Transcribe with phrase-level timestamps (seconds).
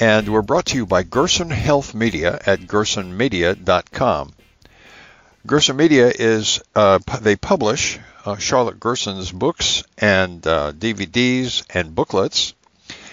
[0.00, 4.32] and we're brought to you by Gerson Health Media at gersonmedia.com.
[5.46, 12.54] Gerson Media is, uh, they publish uh, Charlotte Gerson's books and uh, DVDs and booklets.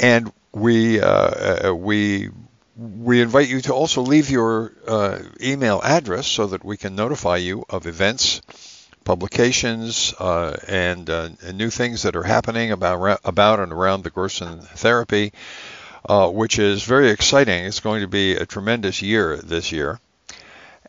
[0.00, 2.30] And we, uh, uh, we,
[2.76, 7.36] we invite you to also leave your uh, email address so that we can notify
[7.36, 8.40] you of events,
[9.04, 14.10] publications uh, and, uh, and, new things that are happening about about and around the
[14.10, 15.32] Gerson therapy,
[16.08, 17.64] uh, which is very exciting.
[17.64, 19.98] It's going to be a tremendous year this year,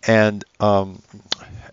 [0.05, 1.01] and um,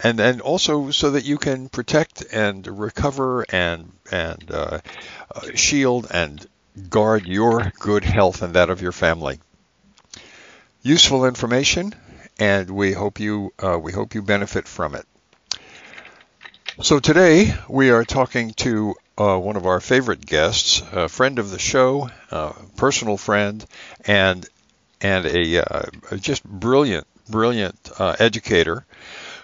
[0.02, 4.82] and and also so that you can protect and recover and and
[5.54, 6.46] shield and
[6.88, 9.40] guard your good health and that of your family.
[10.82, 11.94] Useful information,
[12.38, 15.06] and we hope you uh, we hope you benefit from it.
[16.82, 21.50] So today we are talking to uh, one of our favorite guests, a friend of
[21.50, 23.64] the show, uh, personal friend,
[24.04, 24.46] and
[25.00, 28.84] and a uh, just brilliant, brilliant uh, educator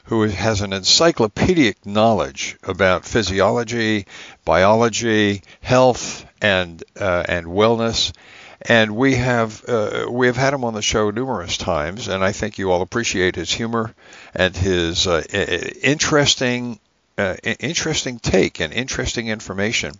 [0.05, 4.07] who has an encyclopedic knowledge about physiology,
[4.45, 8.13] biology, health, and uh, and wellness.
[8.61, 12.33] And we have uh, we have had him on the show numerous times, and I
[12.33, 13.95] think you all appreciate his humor
[14.35, 16.79] and his interesting
[17.19, 19.93] uh, interesting take and interesting information.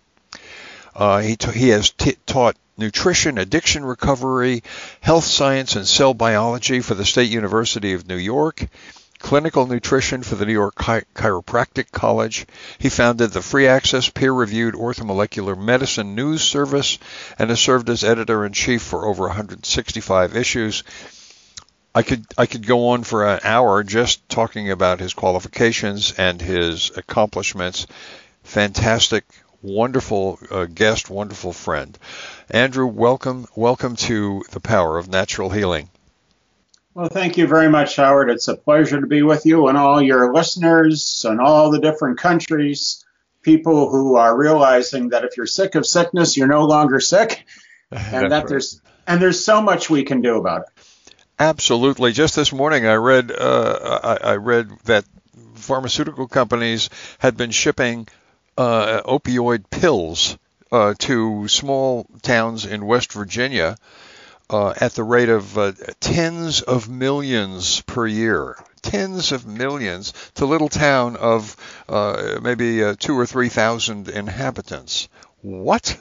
[0.95, 4.63] Uh, he, t- he has t- taught nutrition, addiction recovery,
[5.01, 8.67] health science, and cell biology for the State University of New York,
[9.23, 12.45] clinical nutrition for the New York Chi- Chiropractic College.
[12.79, 16.99] He founded the free access, peer reviewed orthomolecular medicine news service
[17.39, 20.83] and has served as editor in chief for over 165 issues.
[21.95, 26.41] I could I could go on for an hour just talking about his qualifications and
[26.41, 27.87] his accomplishments.
[28.43, 29.25] Fantastic,
[29.63, 31.97] wonderful uh, guest, wonderful friend.
[32.51, 35.91] Andrew, welcome welcome to the power of natural healing.
[36.95, 38.29] Well, thank you very much, Howard.
[38.29, 42.19] It's a pleasure to be with you and all your listeners and all the different
[42.19, 43.03] countries.
[43.41, 47.47] People who are realizing that if you're sick of sickness, you're no longer sick,
[47.91, 48.47] and that right.
[48.47, 50.85] there's and there's so much we can do about it.
[51.39, 52.13] Absolutely.
[52.13, 55.05] Just this morning, I read uh, I, I, read that
[55.55, 58.07] pharmaceutical companies had been shipping
[58.59, 60.39] uh, opioid pills
[60.71, 63.77] uh, to small towns in West Virginia
[64.53, 68.57] uh, at the rate of uh, tens of millions per year.
[68.83, 71.57] Tens of millions to little town of
[71.89, 75.09] uh, maybe two or three thousand inhabitants.
[75.41, 75.99] What?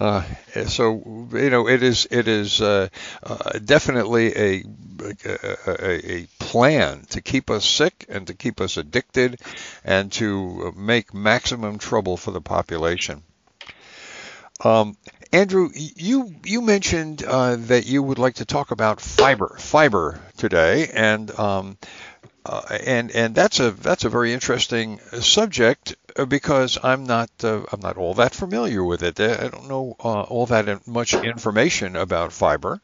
[0.00, 0.24] Uh,
[0.66, 2.88] so you know it is it is uh,
[3.22, 4.64] uh, definitely a,
[5.26, 9.38] a, a plan to keep us sick and to keep us addicted
[9.84, 13.22] and to make maximum trouble for the population.
[14.64, 14.96] Um,
[15.32, 20.90] Andrew, you you mentioned uh, that you would like to talk about fiber fiber today,
[20.92, 21.78] and um,
[22.44, 27.62] uh, and and that's a that's a very interesting subject uh, because I'm not uh,
[27.72, 29.20] I'm not all that familiar with it.
[29.20, 32.80] I don't know uh, all that much information about fiber.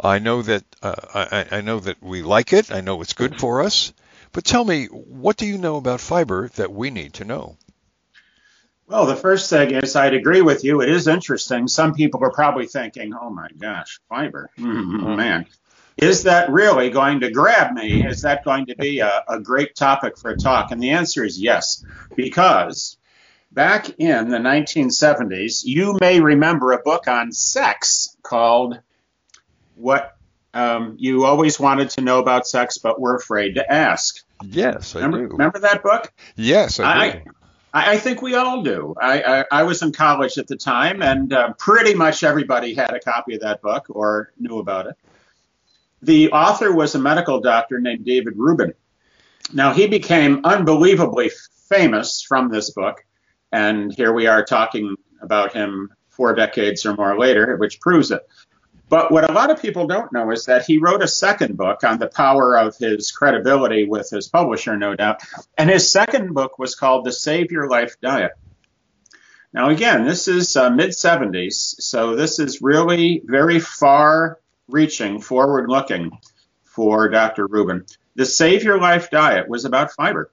[0.00, 2.70] I know that uh, I, I, know that we like it.
[2.70, 3.94] I know it's good for us.
[4.32, 7.56] But tell me, what do you know about fiber that we need to know?
[8.88, 10.80] Well, the first thing is I'd agree with you.
[10.80, 11.66] It is interesting.
[11.66, 15.46] Some people are probably thinking, "Oh my gosh, fiber, mm-hmm, man."
[15.96, 18.06] Is that really going to grab me?
[18.06, 20.70] Is that going to be a, a great topic for a talk?
[20.70, 21.82] And the answer is yes,
[22.14, 22.98] because
[23.50, 28.78] back in the 1970s, you may remember a book on sex called
[29.74, 30.18] What
[30.52, 34.22] um, You Always Wanted to Know About Sex But Were Afraid to Ask.
[34.44, 35.32] Yes, I remember, do.
[35.32, 36.12] Remember that book?
[36.36, 37.30] Yes, I do.
[37.72, 38.94] I, I think we all do.
[39.00, 42.94] I, I, I, was in college at the time, and uh, pretty much everybody had
[42.94, 44.96] a copy of that book or knew about it.
[46.02, 48.74] The author was a medical doctor named David Reuben.
[49.52, 51.30] Now, he became unbelievably
[51.68, 53.04] famous from this book,
[53.52, 58.22] and here we are talking about him four decades or more later, which proves it.
[58.88, 61.82] But what a lot of people don't know is that he wrote a second book
[61.82, 65.22] on the power of his credibility with his publisher, no doubt.
[65.58, 68.32] And his second book was called The Save Your Life Diet.
[69.52, 74.38] Now, again, this is uh, mid 70s, so this is really very far
[74.68, 76.18] reaching, forward looking
[76.64, 77.46] for Dr.
[77.46, 77.86] Reuben.
[78.14, 80.30] The Save Your Life Diet was about fiber.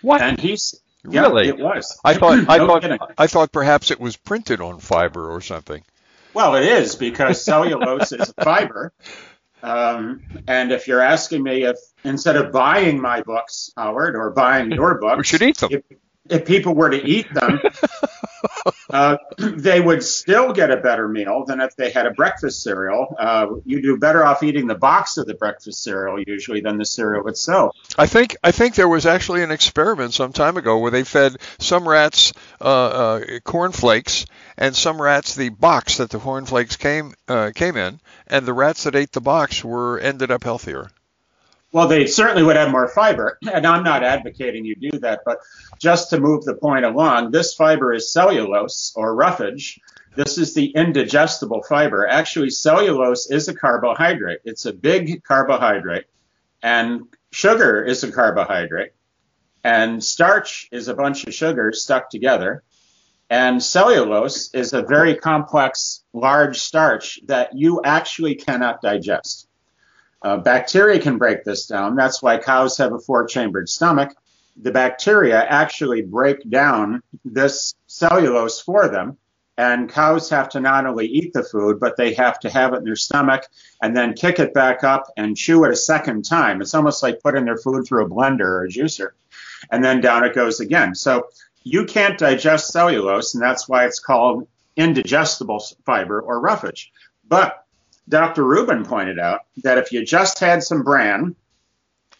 [0.00, 0.22] What?
[0.22, 1.98] And he's really yeah, it was.
[2.04, 2.98] I thought I thought kidding.
[3.18, 5.82] I thought perhaps it was printed on fiber or something.
[6.34, 8.92] Well, it is because cellulose is a fiber.
[9.62, 14.70] Um, and if you're asking me if instead of buying my books, Howard, or buying
[14.72, 15.70] your books, We should eat them.
[15.72, 15.82] If,
[16.30, 17.60] if people were to eat them,
[18.90, 23.14] uh, they would still get a better meal than if they had a breakfast cereal.
[23.18, 26.84] Uh, you do better off eating the box of the breakfast cereal usually than the
[26.84, 27.74] cereal itself.
[27.98, 31.36] I think I think there was actually an experiment some time ago where they fed
[31.58, 34.26] some rats uh, uh, cornflakes
[34.56, 38.84] and some rats the box that the cornflakes came uh, came in, and the rats
[38.84, 40.90] that ate the box were ended up healthier.
[41.72, 45.38] Well, they certainly would have more fiber, and I'm not advocating you do that, but
[45.78, 49.78] just to move the point along, this fiber is cellulose or roughage.
[50.16, 52.06] This is the indigestible fiber.
[52.06, 54.40] Actually, cellulose is a carbohydrate.
[54.44, 56.06] It's a big carbohydrate,
[56.62, 58.92] and sugar is a carbohydrate,
[59.62, 62.64] and starch is a bunch of sugars stuck together.
[63.32, 69.46] And cellulose is a very complex, large starch that you actually cannot digest.
[70.22, 71.96] Uh, bacteria can break this down.
[71.96, 74.14] That's why cows have a four chambered stomach.
[74.60, 79.16] The bacteria actually break down this cellulose for them.
[79.56, 82.78] And cows have to not only eat the food, but they have to have it
[82.78, 83.46] in their stomach
[83.82, 86.62] and then kick it back up and chew it a second time.
[86.62, 89.10] It's almost like putting their food through a blender or a juicer.
[89.70, 90.94] And then down it goes again.
[90.94, 91.28] So
[91.62, 96.90] you can't digest cellulose, and that's why it's called indigestible fiber or roughage.
[97.28, 97.66] But
[98.08, 98.44] Dr.
[98.44, 101.36] Reuben pointed out that if you just had some bran,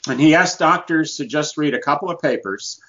[0.09, 2.81] and he asked doctors to just read a couple of papers,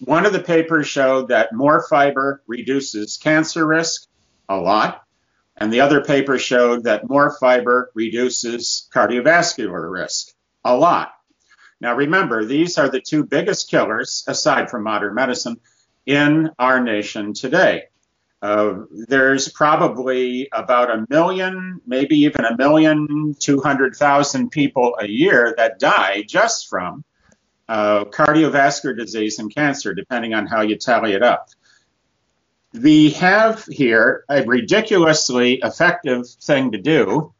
[0.00, 4.06] one of the papers showed that more fiber reduces cancer risk
[4.48, 5.02] a lot,
[5.56, 10.28] and the other paper showed that more fiber reduces cardiovascular risk
[10.64, 11.12] a lot.
[11.80, 15.60] Now remember, these are the two biggest killers, aside from modern medicine,
[16.06, 17.84] in our nation today.
[18.44, 23.34] Uh, there's probably about a million, maybe even a million
[24.50, 27.02] people a year that die just from
[27.70, 31.48] uh, cardiovascular disease and cancer, depending on how you tally it up.
[32.74, 37.32] We have here a ridiculously effective thing to do,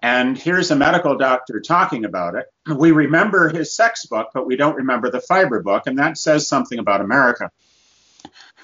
[0.00, 2.46] and here's a medical doctor talking about it.
[2.74, 6.48] We remember his sex book, but we don't remember the fiber book, and that says
[6.48, 7.50] something about America.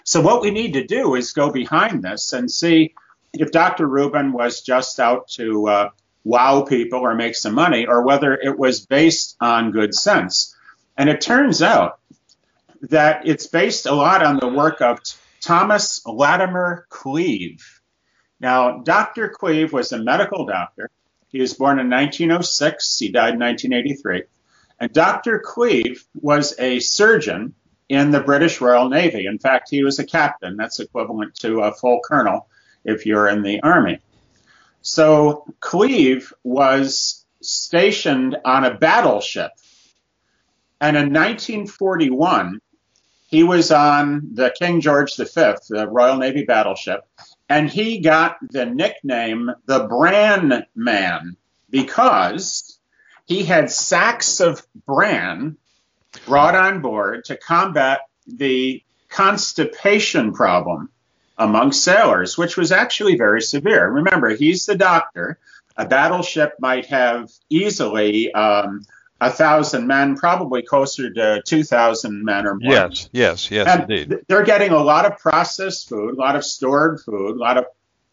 [0.06, 2.94] So what we need to do is go behind this and see
[3.32, 3.88] if Dr.
[3.88, 5.91] Reuben was just out to uh,
[6.23, 10.55] wow people or make some money, or whether it was based on good sense.
[10.97, 11.99] And it turns out
[12.82, 15.00] that it's based a lot on the work of
[15.41, 17.81] Thomas Latimer Cleave.
[18.38, 19.29] Now, Dr.
[19.29, 20.88] Cleave was a medical doctor.
[21.31, 22.99] He was born in 1906.
[22.99, 24.23] He died in 1983.
[24.79, 25.41] And Dr.
[25.41, 27.54] Cleave was a surgeon
[27.88, 29.26] in the British Royal Navy.
[29.26, 30.57] In fact, he was a captain.
[30.57, 32.49] That's equivalent to a full colonel
[32.85, 34.00] if you're in the Army.
[34.83, 39.52] So Cleave was stationed on a battleship.
[40.81, 42.61] And in 1941,
[43.28, 47.05] he was on the King George V, the Royal Navy battleship,
[47.49, 51.37] and he got the nickname the Bran Man
[51.71, 52.78] because
[53.26, 55.57] he had sacks of bran
[56.20, 60.90] brought on board to combat the constipation problem
[61.38, 63.88] among sailors, which was actually very severe.
[63.88, 65.38] Remember, he's the doctor.
[65.76, 68.82] A battleship might have easily um,
[69.20, 72.73] a thousand men, probably closer to two thousand men or more.
[72.73, 74.11] Yes, yes, yes, And indeed.
[74.11, 77.58] th- they're getting a lot of processed food, a lot of stored food, a lot
[77.58, 77.66] of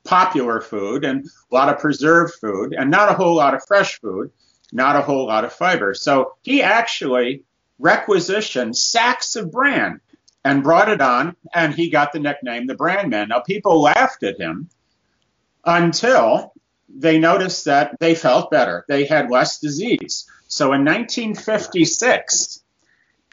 [0.03, 3.99] popular food, and a lot of preserved food, and not a whole lot of fresh
[4.01, 4.31] food,
[4.73, 5.93] not a whole lot of fiber.
[5.93, 7.43] So he actually
[7.79, 9.99] requisitioned sacks of bran
[10.43, 13.29] and brought it on, and he got the nickname the Bran Man.
[13.29, 14.69] Now, people laughed at him
[15.65, 16.53] until
[16.89, 18.85] they noticed that they felt better.
[18.87, 20.29] They had less disease.
[20.47, 22.61] So in 1956,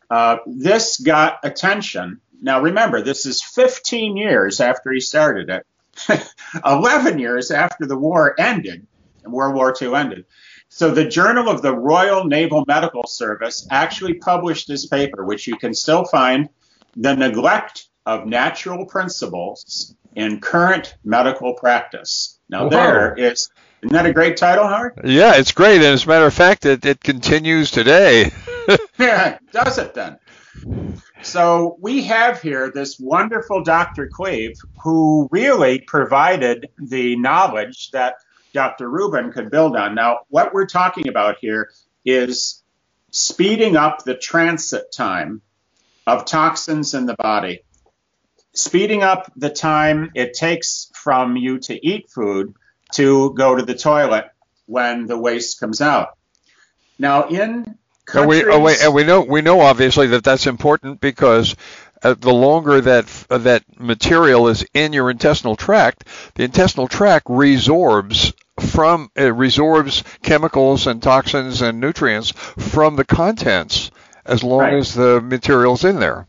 [0.09, 2.21] uh, this got attention.
[2.41, 6.27] Now, remember, this is 15 years after he started it,
[6.65, 8.87] 11 years after the war ended,
[9.25, 10.25] and World War II ended.
[10.73, 15.57] So the Journal of the Royal Naval Medical Service actually published this paper, which you
[15.57, 16.49] can still find,
[16.97, 22.39] The Neglect of Natural Principles in Current Medical Practice.
[22.49, 22.69] Now Wow.
[22.71, 23.51] there is
[23.83, 24.93] Isn't that a great title, Howard?
[25.05, 25.77] Yeah, it's great.
[25.77, 28.31] And as a matter of fact, it, it continues today.
[28.99, 30.19] yeah, does it then?
[31.23, 34.09] So we have here this wonderful Dr.
[34.09, 38.15] Cleave who really provided the knowledge that
[38.53, 38.89] Dr.
[38.89, 39.95] Reuben could build on.
[39.95, 41.71] Now, what we're talking about here
[42.05, 42.63] is
[43.11, 45.43] speeding up the transit time
[46.07, 47.63] of toxins in the body,
[48.53, 52.55] speeding up the time it takes from you to eat food
[52.93, 54.27] to go to the toilet
[54.67, 56.17] when the waste comes out.
[56.99, 57.79] Now, in
[58.13, 61.55] and we, oh, wait, and uh, we know we know obviously that that's important because
[62.03, 66.05] uh, the longer that uh, that material is in your intestinal tract,
[66.35, 73.91] the intestinal tract resorbs from it resorbs chemicals and toxins and nutrients from the contents
[74.25, 74.75] as long right.
[74.75, 76.27] as the material's in there.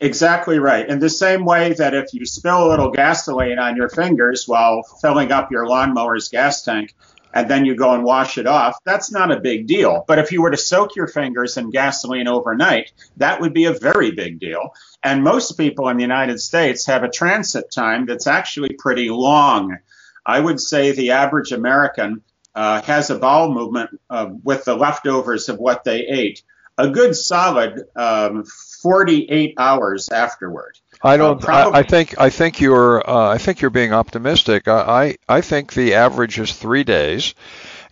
[0.00, 0.88] Exactly right.
[0.88, 4.82] In the same way that if you spill a little gasoline on your fingers while
[4.82, 6.94] filling up your lawnmower's gas tank,
[7.32, 10.04] and then you go and wash it off, that's not a big deal.
[10.06, 13.72] But if you were to soak your fingers in gasoline overnight, that would be a
[13.72, 14.74] very big deal.
[15.02, 19.78] And most people in the United States have a transit time that's actually pretty long.
[20.26, 22.22] I would say the average American
[22.54, 26.42] uh, has a bowel movement uh, with the leftovers of what they ate
[26.80, 28.44] a good solid um,
[28.82, 30.78] 48 hours afterward.
[31.02, 31.42] I don't.
[31.42, 32.20] Uh, I, I, think.
[32.20, 33.08] I think you're.
[33.08, 34.68] Uh, I think you're being optimistic.
[34.68, 35.36] I, I.
[35.36, 37.34] I think the average is three days,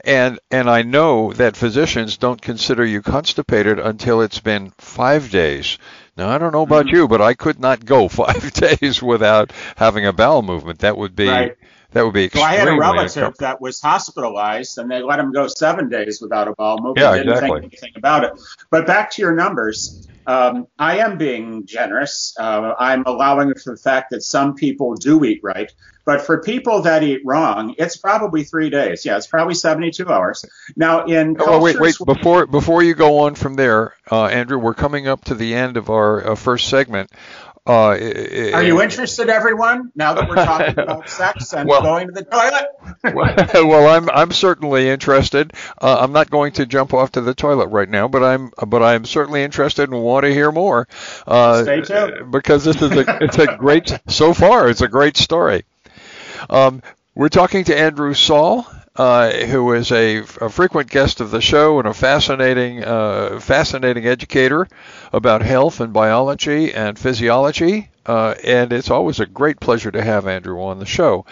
[0.05, 5.79] and and I know that physicians don't consider you constipated until it's been five days.
[6.17, 6.97] Now I don't know about mm-hmm.
[6.97, 10.81] you, but I could not go five days without having a bowel movement.
[10.81, 11.29] That would be.
[11.29, 11.57] Right.
[11.93, 12.29] That would be.
[12.35, 16.21] Well, I had a relative that was hospitalized, and they let him go seven days
[16.21, 16.99] without a bowel movement.
[16.99, 17.61] Yeah, didn't exactly.
[17.61, 18.33] think anything about it.
[18.71, 20.07] But back to your numbers.
[20.27, 22.35] Um, I am being generous.
[22.39, 25.73] Uh, I'm allowing for the fact that some people do eat right.
[26.05, 29.05] But for people that eat wrong, it's probably three days.
[29.05, 30.45] Yeah, it's probably 72 hours.
[30.77, 31.97] Now, in oh, wait, wait.
[32.05, 35.77] Before before you go on from there, uh, Andrew, we're coming up to the end
[35.77, 37.11] of our uh, first segment.
[37.69, 37.91] Uh,
[38.55, 39.93] Are you interested, everyone?
[39.95, 42.67] Now that we're talking about sex and well, going to the toilet.
[43.69, 45.53] well, I'm I'm certainly interested.
[45.81, 48.83] Uh, I'm not going to jump off to the toilet right now, but I'm but
[48.83, 50.89] I'm certainly interested and want to hear more.
[51.27, 52.33] Uh, Stay tuned.
[52.33, 55.65] Because this is a it's a great so far it's a great story.
[56.49, 56.83] Um,
[57.15, 58.67] we're talking to Andrew Saul
[58.99, 64.07] uh, who is a, a, frequent guest of the show and a fascinating, uh, fascinating
[64.07, 64.67] educator
[65.13, 67.89] about health and biology and physiology.
[68.05, 71.25] Uh, and it's always a great pleasure to have Andrew on the show.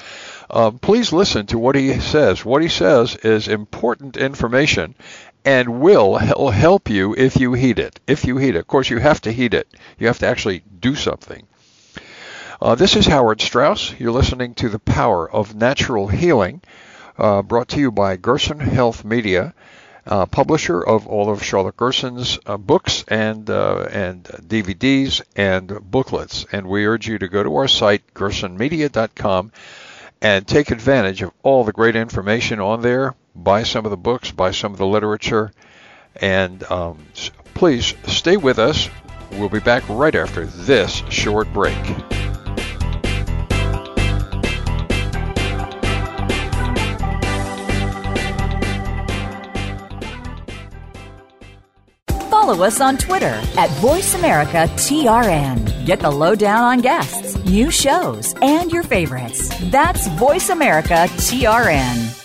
[0.48, 2.44] Uh, please listen to what he says.
[2.44, 4.94] What he says is important information
[5.44, 7.98] and will help you if you heed it.
[8.06, 8.60] If you heed it.
[8.60, 9.66] Of course, you have to heed it.
[9.98, 11.46] You have to actually do something.
[12.60, 13.92] Uh, this is Howard Strauss.
[13.98, 16.62] You're listening to The Power of Natural Healing
[17.18, 19.54] uh, brought to you by Gerson Health Media,
[20.06, 26.46] uh, publisher of all of Charlotte Gerson's uh, books and uh, and DVDs and booklets.
[26.52, 29.52] And we urge you to go to our site gersonmedia.com
[30.22, 33.14] and take advantage of all the great information on there.
[33.34, 35.52] Buy some of the books, buy some of the literature,
[36.20, 37.04] and um,
[37.54, 38.88] please stay with us.
[39.32, 41.76] We'll be back right after this short break.
[52.46, 55.84] Follow us on Twitter at VoiceAmericaTRN.
[55.84, 59.50] Get the lowdown on guests, new shows, and your favorites.
[59.64, 62.22] That's VoiceAmericaTRN.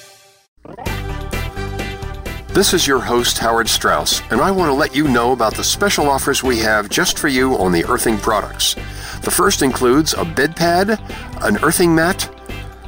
[2.53, 5.63] This is your host, Howard Strauss, and I want to let you know about the
[5.63, 8.75] special offers we have just for you on the earthing products.
[9.23, 11.01] The first includes a bed pad,
[11.41, 12.29] an earthing mat,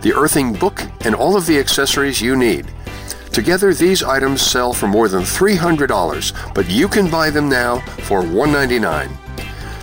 [0.01, 2.71] the earthing book, and all of the accessories you need.
[3.33, 8.21] Together, these items sell for more than $300, but you can buy them now for
[8.21, 9.09] 199.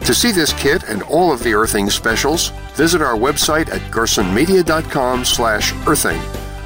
[0.07, 5.25] To see this kit and all of the earthing specials, visit our website at gersonmedia.com
[5.25, 6.21] slash earthing.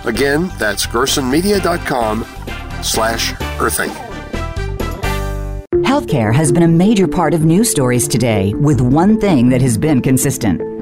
[0.04, 2.26] Again, that's gersonmedia.com
[2.82, 3.90] slash earthing.
[5.84, 9.78] Healthcare has been a major part of news stories today, with one thing that has
[9.78, 10.73] been consistent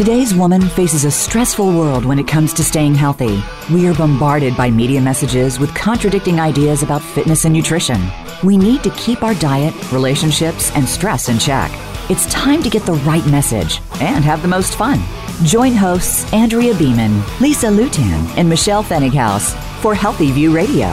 [0.00, 3.44] Today's woman faces a stressful world when it comes to staying healthy.
[3.70, 8.00] We are bombarded by media messages with contradicting ideas about fitness and nutrition.
[8.42, 11.70] We need to keep our diet, relationships, and stress in check.
[12.08, 15.00] It's time to get the right message and have the most fun.
[15.44, 19.52] Join hosts Andrea Beeman, Lisa Lutan, and Michelle Fennighaus
[19.82, 20.88] for Healthy View Radio.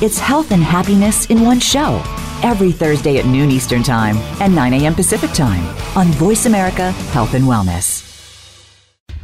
[0.00, 2.02] It's health and happiness in one show
[2.42, 4.94] every Thursday at noon Eastern Time and 9 a.m.
[4.94, 8.05] Pacific Time on Voice America Health and Wellness.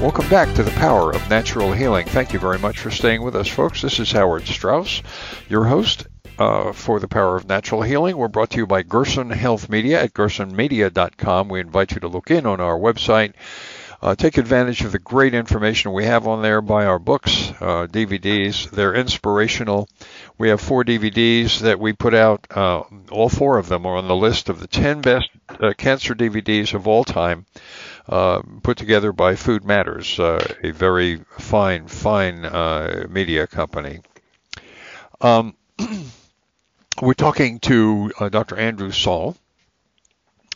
[0.00, 2.06] Welcome back to the Power of Natural Healing.
[2.06, 3.82] Thank you very much for staying with us, folks.
[3.82, 5.02] This is Howard Strauss,
[5.48, 6.06] your host
[6.38, 8.16] uh, for the Power of Natural Healing.
[8.16, 11.48] We're brought to you by Gerson Health Media at gersonmedia.com.
[11.48, 13.32] We invite you to look in on our website.
[14.00, 16.60] Uh, take advantage of the great information we have on there.
[16.60, 18.70] Buy our books, uh, DVDs.
[18.70, 19.88] They're inspirational.
[20.38, 22.46] We have four DVDs that we put out.
[22.48, 26.14] Uh, all four of them are on the list of the 10 best uh, cancer
[26.14, 27.46] DVDs of all time.
[28.08, 34.00] Uh, put together by Food Matters, uh, a very fine, fine uh, media company.
[35.20, 35.54] Um,
[37.02, 38.56] we're talking to uh, Dr.
[38.56, 39.36] Andrew Saul.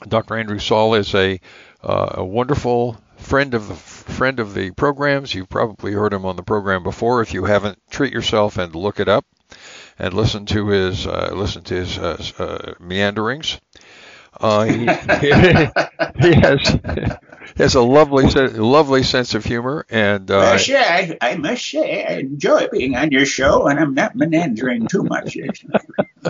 [0.08, 0.38] Dr.
[0.38, 1.40] Andrew Saul is a,
[1.82, 5.34] uh, a wonderful friend of the friend of the programs.
[5.34, 7.20] You've probably heard him on the program before.
[7.20, 9.26] If you haven't, treat yourself and look it up
[9.98, 13.60] and listen to his listen to his meanderings.
[14.40, 14.78] Uh, he,
[16.20, 16.78] he, has
[17.56, 22.68] has a lovely lovely sense of humor and uh, I, I must say I enjoy
[22.72, 25.36] being on your show and I'm not meandering too much.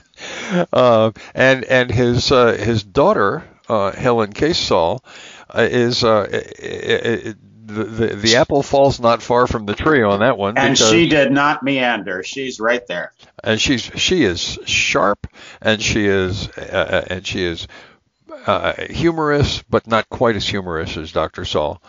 [0.72, 5.04] uh, and and his uh, his daughter uh, Helen Case Saul
[5.50, 6.26] uh, is uh,
[7.72, 10.58] the, the the apple falls not far from the tree on that one.
[10.58, 12.22] And she did not meander.
[12.22, 13.12] She's right there.
[13.42, 15.26] And she's she is sharp,
[15.60, 17.66] and she is uh, and she is
[18.46, 21.44] uh, humorous, but not quite as humorous as Dr.
[21.44, 21.82] Saul.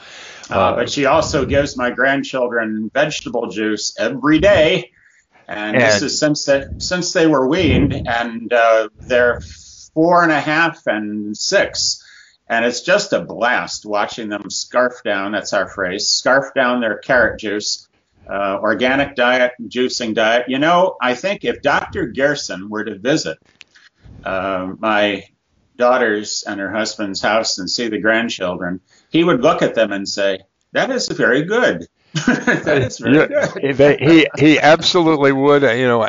[0.49, 4.91] Uh, uh, but she also gives my grandchildren vegetable juice every day,
[5.47, 9.41] and, and this is since they, since they were weaned, and uh, they're
[9.93, 12.03] four and a half and six,
[12.47, 15.31] and it's just a blast watching them scarf down.
[15.31, 17.87] That's our phrase, scarf down their carrot juice.
[18.25, 20.45] Uh, organic diet, juicing diet.
[20.47, 22.07] You know, I think if Dr.
[22.07, 23.37] Gerson were to visit
[24.23, 25.25] uh, my
[25.77, 30.07] daughter's and her husband's house and see the grandchildren, he would look at them and
[30.07, 30.39] say,
[30.71, 31.87] "That is very good."
[32.25, 33.99] that is very good.
[33.99, 35.63] he he absolutely would.
[35.63, 36.05] You know,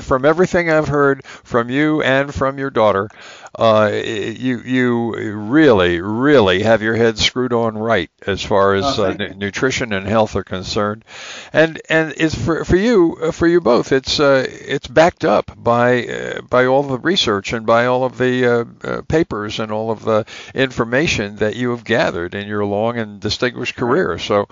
[0.00, 3.10] from everything I've heard from you and from your daughter,
[3.54, 9.04] uh, you you really really have your head screwed on right as far as oh,
[9.04, 11.04] uh, n- nutrition and health are concerned,
[11.52, 13.92] and and it's for for you uh, for you both.
[13.92, 18.16] It's uh, it's backed up by uh, by all the research and by all of
[18.16, 22.64] the uh, uh, papers and all of the information that you have gathered in your
[22.64, 24.18] long and distinguished career.
[24.18, 24.48] So.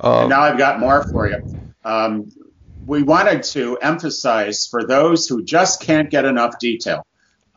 [0.00, 1.42] Um, now I've got more for you.
[1.84, 2.30] Um,
[2.86, 7.06] we wanted to emphasize for those who just can't get enough detail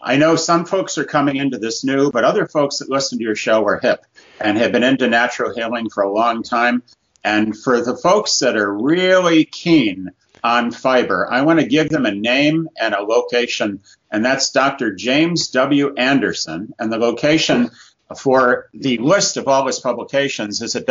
[0.04, 3.24] I know some folks are coming into this new, but other folks that listen to
[3.24, 4.04] your show are hip
[4.40, 6.82] and have been into natural healing for a long time.
[7.24, 10.10] And for the folks that are really keen
[10.44, 14.96] on fiber, I want to give them a name and a location, and that's Dr.
[14.96, 15.94] James W.
[15.94, 16.74] Anderson.
[16.80, 17.70] And the location
[18.16, 20.86] for the list of all his publications is at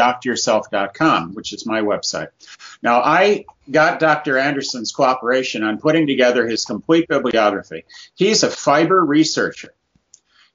[1.34, 2.28] which is my website.
[2.82, 4.38] Now, I got Dr.
[4.38, 7.84] Anderson's cooperation on putting together his complete bibliography.
[8.14, 9.74] He's a fiber researcher,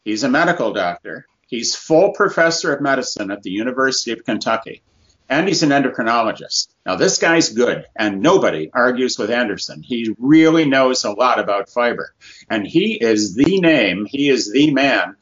[0.03, 4.81] he's a medical doctor, he's full professor of medicine at the University of Kentucky,
[5.29, 6.67] and he's an endocrinologist.
[6.85, 9.81] Now, this guy's good, and nobody argues with Anderson.
[9.81, 12.13] He really knows a lot about fiber,
[12.49, 15.15] and he is the name, he is the man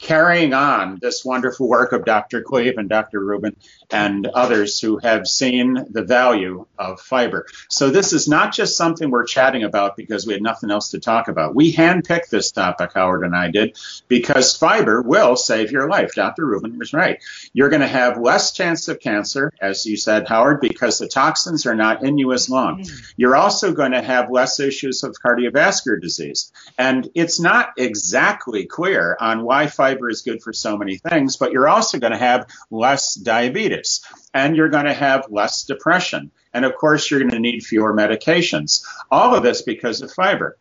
[0.00, 2.42] carrying on this wonderful work of Dr.
[2.42, 3.20] Cleave and Dr.
[3.20, 3.54] Reuben
[3.90, 7.46] and others who have seen the value of fiber.
[7.68, 11.00] So this is not just something we're chatting about because we had nothing else to
[11.00, 11.54] talk about.
[11.54, 16.14] We handpicked this topic, Howard and I did, because fiber will save your life.
[16.14, 16.46] Dr.
[16.46, 17.22] Reuben was right.
[17.52, 21.66] You're going to have less chance of cancer, as you said, Howard, because the toxins
[21.66, 22.80] are not in you as long.
[22.80, 22.96] Mm-hmm.
[23.16, 26.52] You're also going to have less issues of cardiovascular disease.
[26.78, 31.36] And it's not exactly clear on why fiber fiber is good for so many things,
[31.36, 34.00] but you're also going to have less diabetes
[34.34, 36.30] and you're going to have less depression.
[36.52, 38.84] And of course, you're going to need fewer medications.
[39.10, 40.56] All of this because of fiber.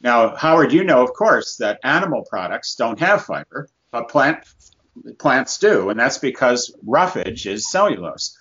[0.00, 4.44] Now, Howard, you know, of course, that animal products don't have fiber, but plant
[5.18, 8.36] plants do, and that's because roughage is cellulose.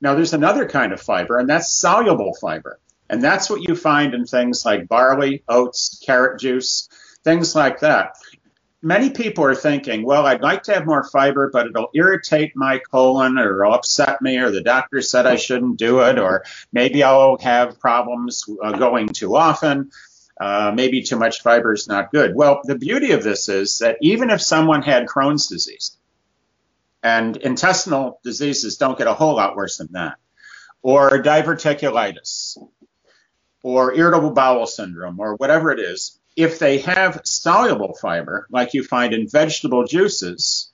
[0.00, 2.80] Now, there's another kind of fiber, and that's soluble fiber.
[3.08, 6.88] And that's what you find in things like barley, oats, carrot juice,
[7.22, 8.16] things like that
[8.82, 12.78] many people are thinking, well, I'd like to have more fiber, but it'll irritate my
[12.78, 17.38] colon or upset me, or the doctor said I shouldn't do it, or maybe I'll
[17.38, 19.90] have problems uh, going too often.
[20.38, 22.34] Uh, maybe too much fiber is not good.
[22.34, 25.96] Well, the beauty of this is that even if someone had Crohn's disease,
[27.02, 30.16] and intestinal diseases don't get a whole lot worse than that,
[30.82, 32.58] or diverticulitis,
[33.62, 38.84] or irritable bowel syndrome, or whatever it is, if they have soluble fiber, like you
[38.84, 40.70] find in vegetable juices,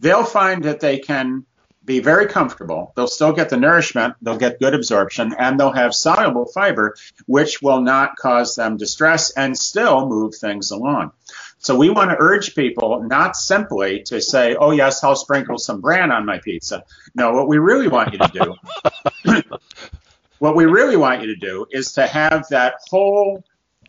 [0.00, 1.46] they'll find that they can
[1.84, 2.92] be very comfortable.
[2.94, 6.94] They'll still get the nourishment, they'll get good absorption, and they'll have soluble fiber,
[7.26, 11.12] which will not cause them distress and still move things along.
[11.58, 15.80] So we want to urge people not simply to say, oh, yes, I'll sprinkle some
[15.80, 16.84] bran on my pizza.
[17.14, 18.56] No, what we really want you to
[19.24, 19.42] do,
[20.38, 23.42] what we really want you to do is to have that whole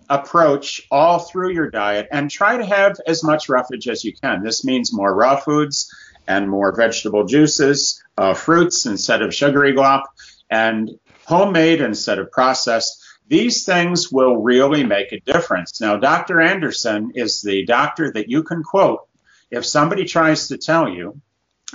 [0.10, 4.44] approach all through your diet and try to have as much roughage as you can.
[4.44, 5.94] This means more raw foods
[6.28, 10.04] and more vegetable juices, uh, fruits instead of sugary glop,
[10.50, 10.92] and
[11.26, 13.04] homemade instead of processed.
[13.28, 15.80] These things will really make a difference.
[15.80, 16.42] Now, Dr.
[16.42, 19.08] Anderson is the doctor that you can quote
[19.52, 21.22] if somebody tries to tell you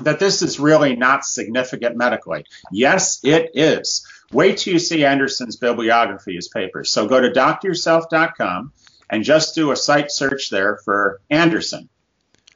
[0.02, 2.44] that this is really not significant medically.
[2.72, 4.04] Yes, it is.
[4.34, 6.90] Wait till you see Anderson's bibliography, his papers.
[6.90, 8.72] So go to doctoryourself.com
[9.08, 11.88] and just do a site search there for Anderson,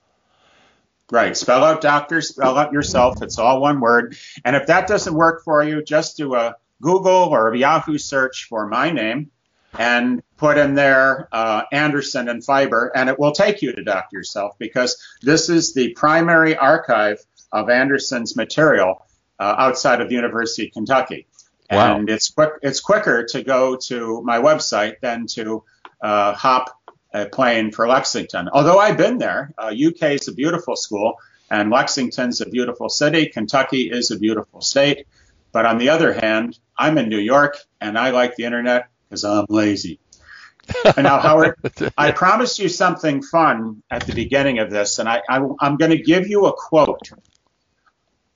[1.12, 1.36] Right.
[1.36, 3.20] Spell out doctor, spell out yourself.
[3.20, 4.16] It's all one word.
[4.46, 8.46] And if that doesn't work for you, just do a Google or a Yahoo search
[8.48, 9.30] for my name
[9.78, 14.16] and put in there uh, Anderson and fiber, and it will take you to Doctor
[14.16, 17.18] Yourself because this is the primary archive
[17.52, 19.04] of Anderson's material
[19.38, 21.26] uh, outside of the University of Kentucky.
[21.70, 21.98] Wow.
[21.98, 22.52] And it's quick.
[22.62, 25.62] It's quicker to go to my website than to
[26.00, 26.70] uh, hop
[27.14, 28.48] uh, playing for Lexington.
[28.52, 31.14] Although I've been there, uh, UK is a beautiful school,
[31.50, 33.26] and Lexington's a beautiful city.
[33.26, 35.06] Kentucky is a beautiful state.
[35.52, 39.24] But on the other hand, I'm in New York, and I like the internet because
[39.24, 40.00] I'm lazy.
[40.96, 41.56] and now, Howard,
[41.98, 45.90] I promised you something fun at the beginning of this, and I, I, I'm going
[45.90, 47.10] to give you a quote.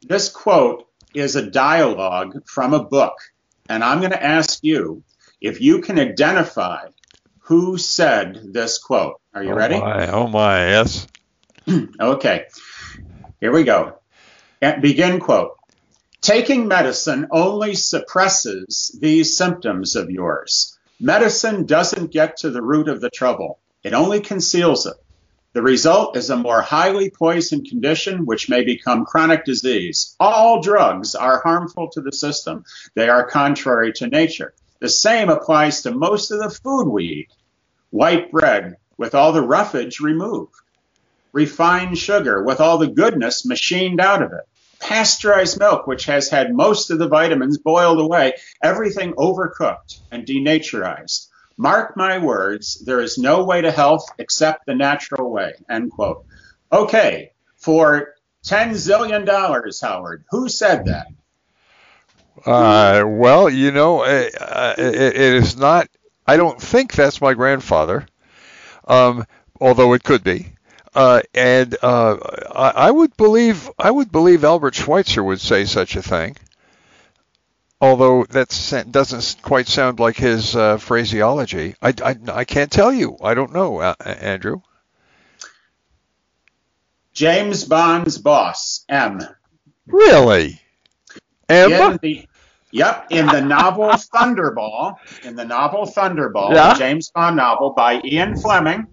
[0.02, 3.14] This quote is a dialogue from a book,
[3.68, 5.02] and I'm going to ask you
[5.40, 6.86] if you can identify
[7.46, 9.20] who said this quote.
[9.32, 9.78] Are you oh ready?
[9.78, 11.06] My, oh my, yes.
[12.00, 12.46] okay,
[13.40, 13.98] here we go.
[14.60, 15.56] And begin quote.
[16.20, 20.76] Taking medicine only suppresses these symptoms of yours.
[20.98, 23.60] Medicine doesn't get to the root of the trouble.
[23.84, 24.96] It only conceals it.
[25.52, 30.16] The result is a more highly poisoned condition, which may become chronic disease.
[30.18, 32.64] All drugs are harmful to the system.
[32.96, 34.52] They are contrary to nature.
[34.80, 37.32] The same applies to most of the food we eat.
[37.90, 40.54] White bread with all the roughage removed.
[41.32, 44.44] Refined sugar with all the goodness machined out of it.
[44.80, 48.34] Pasteurized milk, which has had most of the vitamins boiled away.
[48.62, 51.28] Everything overcooked and denaturized.
[51.56, 55.54] Mark my words, there is no way to health except the natural way.
[55.70, 56.26] End quote.
[56.70, 59.26] Okay, for $10 zillion,
[59.80, 61.06] Howard, who said that?
[62.44, 65.88] Uh, well, you know, uh, uh, it, it is not.
[66.26, 68.06] I don't think that's my grandfather,
[68.86, 69.24] um,
[69.60, 70.52] although it could be.
[70.94, 72.16] Uh, and uh,
[72.54, 76.36] I, I, would believe I would believe Albert Schweitzer would say such a thing.
[77.80, 81.74] although that doesn't quite sound like his uh, phraseology.
[81.82, 83.18] I, I, I, can't tell you.
[83.22, 84.62] I don't know, uh, Andrew.
[87.12, 89.20] James Bond's boss, M.
[89.86, 90.60] Really?
[91.48, 92.28] In the,
[92.72, 96.74] yep, in the novel Thunderball, in the novel Thunderball, yeah?
[96.74, 98.86] James Bond novel by Ian Fleming.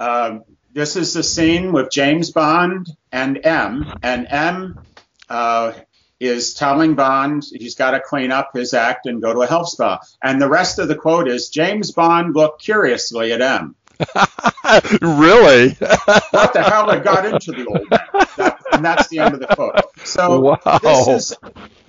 [0.00, 0.38] Uh,
[0.72, 4.80] this is the scene with James Bond and M, and M
[5.28, 5.72] uh,
[6.18, 9.68] is telling Bond he's got to clean up his act and go to a health
[9.68, 10.00] spa.
[10.22, 13.76] And the rest of the quote is James Bond looked curiously at M.
[15.00, 15.70] really?
[15.74, 18.50] what the hell I got into the old man?
[18.74, 19.80] And that's the end of the quote.
[20.04, 20.78] So wow.
[20.82, 21.36] this is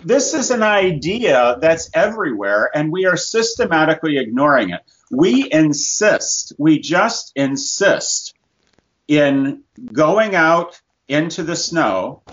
[0.04, 4.82] this is an idea that's everywhere, and we are systematically ignoring it.
[5.12, 8.36] We insist, we just insist
[9.08, 12.24] in going out into the snow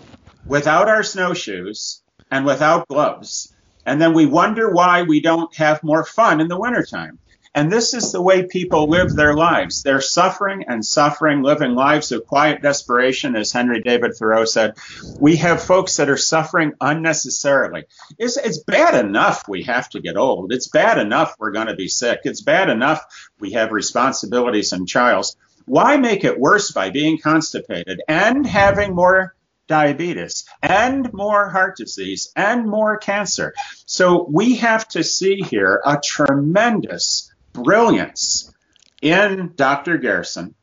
[0.46, 3.54] without our snowshoes and without gloves.
[3.84, 7.18] And then we wonder why we don't have more fun in the wintertime.
[7.54, 9.82] And this is the way people live their lives.
[9.82, 14.78] They're suffering and suffering, living lives of quiet desperation, as Henry David Thoreau said.
[15.20, 17.84] We have folks that are suffering unnecessarily.
[18.18, 20.50] It's, it's bad enough we have to get old.
[20.50, 22.20] It's bad enough we're going to be sick.
[22.24, 23.04] It's bad enough
[23.38, 25.36] we have responsibilities and trials.
[25.66, 29.34] Why make it worse by being constipated and having more
[29.68, 33.52] diabetes and more heart disease and more cancer?
[33.84, 38.52] So we have to see here a tremendous brilliance
[39.00, 39.98] in Dr.
[39.98, 40.54] Gerson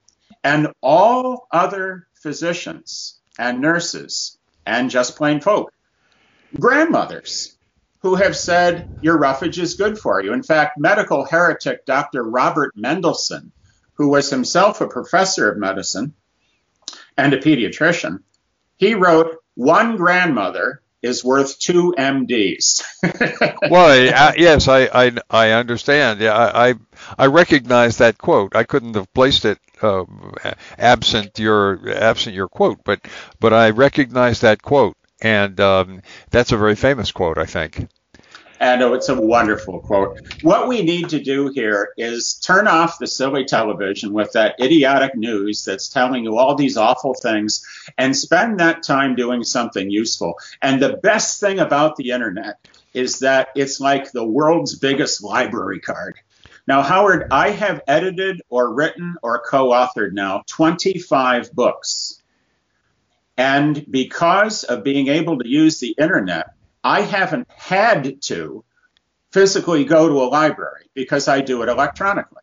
[0.44, 5.74] and all other physicians and nurses and just plain folk,
[6.60, 7.56] grandmothers
[8.00, 10.34] who have said your roughage is good for you.
[10.34, 12.24] In fact, medical heretic Dr.
[12.24, 13.52] Robert Mendelsohn
[14.00, 16.14] who was himself a professor of medicine
[17.18, 18.20] and a pediatrician,
[18.78, 22.84] he wrote, One grandmother is worth two MDs.
[23.70, 23.96] well,
[24.38, 26.20] yes, I, I, I understand.
[26.20, 26.76] Yeah, I,
[27.18, 28.56] I recognize that quote.
[28.56, 30.04] I couldn't have placed it uh,
[30.78, 33.00] absent your absent your quote, but
[33.40, 37.88] but I recognize that quote, and um, that's a very famous quote, I think.
[38.60, 40.20] And oh, it's a wonderful quote.
[40.42, 45.16] What we need to do here is turn off the silly television with that idiotic
[45.16, 47.66] news that's telling you all these awful things
[47.98, 50.34] and spend that time doing something useful.
[50.62, 55.80] And the best thing about the internet is that it's like the world's biggest library
[55.80, 56.20] card.
[56.68, 62.22] Now, Howard, I have edited or written or co authored now 25 books.
[63.38, 66.48] And because of being able to use the internet,
[66.84, 68.64] I haven't had to
[69.32, 72.42] physically go to a library because I do it electronically.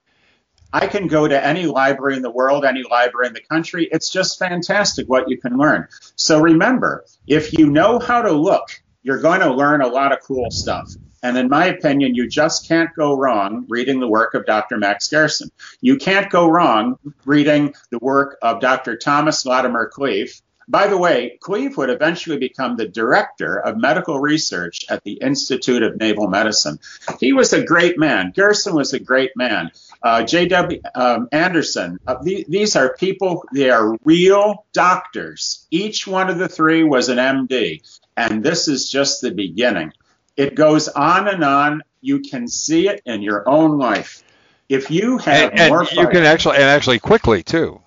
[0.73, 3.89] I can go to any library in the world, any library in the country.
[3.91, 5.89] It's just fantastic what you can learn.
[6.17, 8.69] So remember, if you know how to look,
[9.03, 10.91] you're going to learn a lot of cool stuff.
[11.23, 14.77] And in my opinion, you just can't go wrong reading the work of Dr.
[14.77, 15.51] Max Gerson.
[15.81, 18.97] You can't go wrong reading the work of Dr.
[18.97, 24.85] Thomas Latimer Cleave, by the way, Cleave would eventually become the director of medical research
[24.91, 26.81] at the Institute of Naval Medicine.
[27.21, 28.33] He was a great man.
[28.35, 29.71] Gerson was a great man.
[30.03, 30.81] Uh, J.W.
[30.95, 35.67] Um, Anderson, uh, th- these are people, they are real doctors.
[35.71, 37.83] Each one of the three was an MD.
[38.17, 39.93] And this is just the beginning.
[40.37, 41.83] It goes on and on.
[42.01, 44.23] You can see it in your own life.
[44.69, 47.81] If you have and, more, and you can actually, and actually quickly too.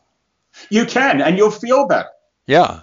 [0.69, 2.09] You can, and you'll feel better.
[2.49, 2.81] Yeah.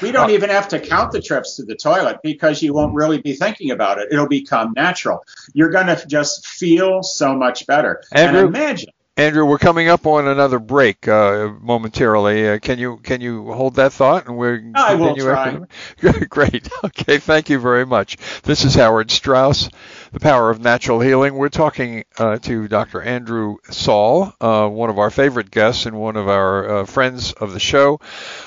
[0.00, 2.94] We don't uh, even have to count the trips to the toilet because you won't
[2.94, 4.08] really be thinking about it.
[4.12, 5.24] It'll become natural.
[5.52, 8.02] You're going to just feel so much better.
[8.12, 8.90] Andrew, and imagine.
[9.20, 12.48] Andrew, we're coming up on another break uh, momentarily.
[12.48, 15.60] Uh, can you can you hold that thought and we're I will try.
[16.30, 16.70] Great.
[16.82, 17.18] Okay.
[17.18, 18.16] Thank you very much.
[18.44, 19.68] This is Howard Strauss
[20.12, 21.34] the power of natural healing.
[21.34, 23.02] We're talking uh, to Dr.
[23.02, 27.52] Andrew Saul, uh, one of our favorite guests and one of our uh, friends of
[27.52, 28.00] the show,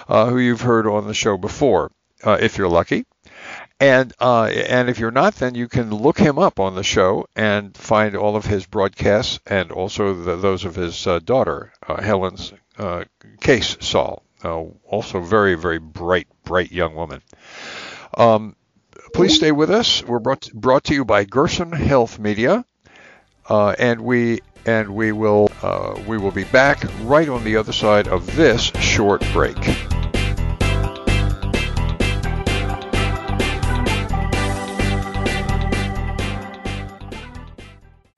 [0.09, 1.91] uh, who you've heard on the show before,
[2.23, 3.05] uh, if you're lucky.
[3.83, 7.27] And uh, and if you're not, then you can look him up on the show
[7.35, 12.53] and find all of his broadcasts and also the, those of his daughter, Helen's
[13.41, 17.23] Case Saul, also very very bright bright young woman.
[18.17, 18.55] Um,
[19.13, 20.01] Please stay with us.
[20.01, 22.63] We're brought to, brought to you by Gerson Health Media,
[23.49, 27.73] uh, and we and we will uh, we will be back right on the other
[27.73, 29.57] side of this short break.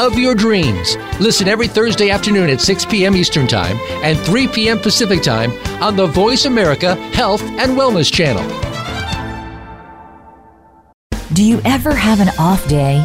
[0.00, 0.96] of your dreams.
[1.20, 3.16] Listen every Thursday afternoon at 6 p.m.
[3.16, 4.78] Eastern Time and 3 p.m.
[4.78, 8.46] Pacific Time on the Voice America Health and Wellness Channel.
[11.32, 13.04] Do you ever have an off day?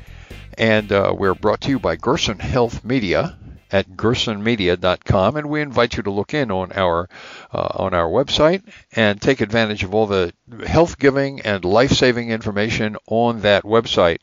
[0.61, 3.35] and uh, we're brought to you by Gerson Health Media
[3.71, 7.09] at gersonmedia.com, and we invite you to look in on our
[7.51, 10.31] uh, on our website and take advantage of all the
[10.67, 14.19] health giving and life saving information on that website.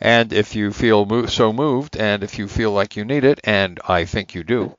[0.00, 3.40] And if you feel mo- so moved, and if you feel like you need it,
[3.44, 4.74] and I think you do,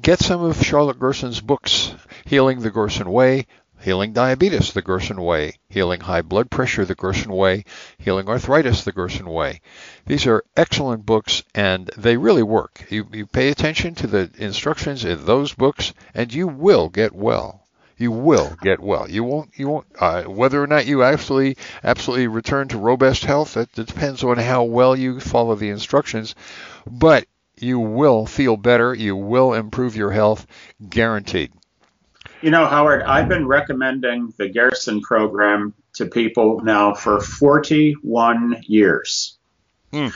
[0.00, 3.46] get some of Charlotte Gerson's books, Healing the Gerson Way,
[3.82, 7.64] Healing Diabetes the Gerson Way, Healing High Blood Pressure the Gerson Way,
[7.98, 9.60] Healing Arthritis the Gerson Way.
[10.06, 12.86] These are excellent books and they really work.
[12.90, 17.66] You, you pay attention to the instructions in those books and you will get well.
[17.98, 19.10] You will get well.
[19.10, 19.50] You won't.
[19.56, 19.86] You won't.
[19.98, 24.62] Uh, whether or not you actually absolutely return to robust health, that depends on how
[24.62, 26.34] well you follow the instructions.
[26.86, 27.26] But
[27.58, 28.94] you will feel better.
[28.94, 30.46] You will improve your health,
[30.88, 31.52] guaranteed.
[32.42, 39.38] You know, Howard, I've been recommending the Gerson program to people now for 41 years.
[39.92, 40.08] Hmm.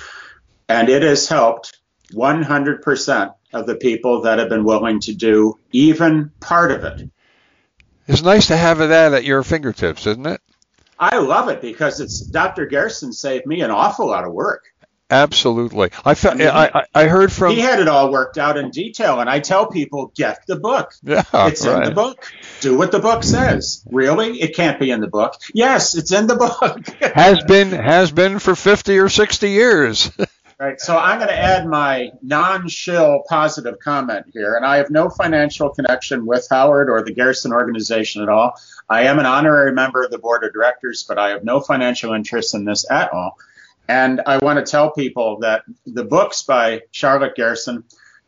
[0.69, 1.79] And it has helped
[2.13, 7.09] 100% of the people that have been willing to do even part of it.
[8.09, 10.41] It's nice to have that at your fingertips, isn't it?
[10.99, 12.67] I love it because it's Dr.
[12.67, 14.65] Gerson saved me an awful lot of work.
[15.09, 15.91] Absolutely.
[16.05, 17.55] I, fe- I, I heard from.
[17.55, 20.93] He had it all worked out in detail, and I tell people, get the book.
[21.07, 21.83] Yeah, it's right.
[21.83, 22.27] in the book.
[22.61, 23.85] Do what the book says.
[23.91, 24.41] Really?
[24.41, 25.35] It can't be in the book.
[25.55, 26.87] Yes, it's in the book.
[27.15, 30.11] has been has been for 50 or 60 years.
[30.59, 30.81] right.
[30.81, 35.71] So I'm going to add my non-shill positive comment here, and I have no financial
[35.71, 38.59] connection with Howard or the Gerson organization at all.
[38.89, 42.13] I am an honorary member of the board of directors, but I have no financial
[42.13, 43.39] interest in this at all.
[43.89, 47.85] And I want to tell people that the books by Charlotte Gerson,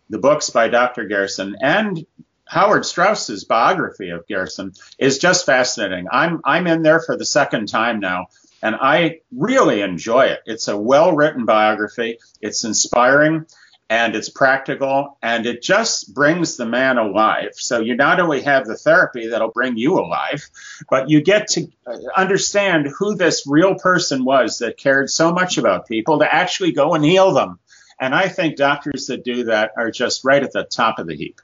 [0.09, 1.07] the books by Dr.
[1.07, 2.05] Gerson, and
[2.47, 6.07] Howard Strauss's biography of Gerson is just fascinating.
[6.11, 8.27] I'm I'm in there for the second time now,
[8.63, 10.41] and I really enjoy it.
[10.47, 12.19] It's a well-written biography.
[12.41, 13.47] It's inspiring
[13.91, 17.53] and it's practical and it just brings the man alive.
[17.55, 20.49] So you not only have the therapy that'll bring you alive,
[20.91, 21.69] but you get to
[22.17, 26.95] understand who this real person was that cared so much about people to actually go
[26.95, 27.59] and heal them.
[28.01, 31.17] And I think doctors that do that are just right at the top of the
[31.17, 31.41] heap.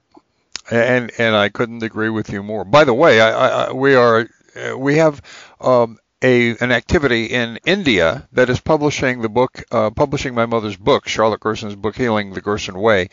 [0.70, 2.64] And and I couldn't agree with you more.
[2.64, 5.20] By the way, I, I, we are uh, we have
[5.60, 10.76] um, a an activity in India that is publishing the book, uh, publishing my mother's
[10.76, 13.10] book, Charlotte Gerson's book, Healing the Gerson Way,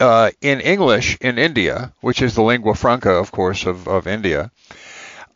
[0.00, 4.50] uh, in English in India, which is the lingua franca, of course, of of India,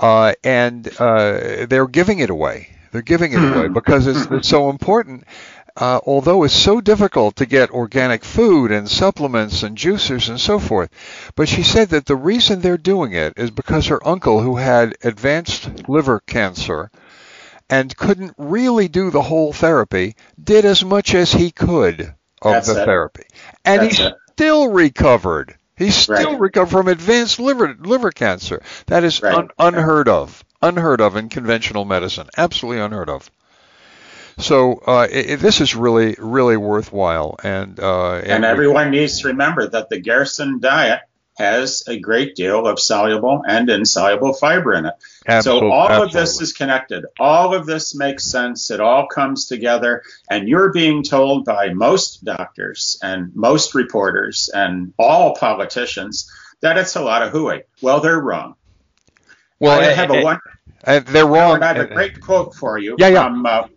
[0.00, 2.68] uh, and uh, they're giving it away.
[2.90, 5.24] They're giving it away because it's, it's so important.
[5.76, 10.58] Uh, although it's so difficult to get organic food and supplements and juicers and so
[10.58, 10.90] forth.
[11.36, 14.96] But she said that the reason they're doing it is because her uncle, who had
[15.04, 16.90] advanced liver cancer
[17.70, 22.66] and couldn't really do the whole therapy, did as much as he could of That's
[22.72, 22.84] the it.
[22.84, 23.24] therapy.
[23.64, 24.14] And That's he it.
[24.32, 25.56] still recovered.
[25.76, 26.40] He's still right.
[26.40, 28.62] recovered from advanced liver liver cancer.
[28.86, 29.34] That is right.
[29.34, 30.44] un, unheard of.
[30.60, 32.28] Unheard of in conventional medicine.
[32.36, 33.30] Absolutely unheard of.
[34.36, 39.28] So uh, it, this is really, really worthwhile, and uh, and, and everyone needs to
[39.28, 41.00] remember that the Gerson diet
[41.36, 44.94] has a great deal of soluble and insoluble fiber in it.
[45.26, 46.06] Absolutely, so all absolutely.
[46.06, 47.06] of this is connected.
[47.18, 48.70] All of this makes sense.
[48.70, 54.92] It all comes together, and you're being told by most doctors and most reporters and
[54.98, 57.62] all politicians that it's a lot of hooey.
[57.80, 58.56] Well, they're wrong.
[59.58, 60.40] Well, I eh, have a eh, one.
[60.84, 61.62] Eh, they're wrong.
[61.62, 63.24] I have a great quote for you yeah, yeah.
[63.24, 63.68] from uh,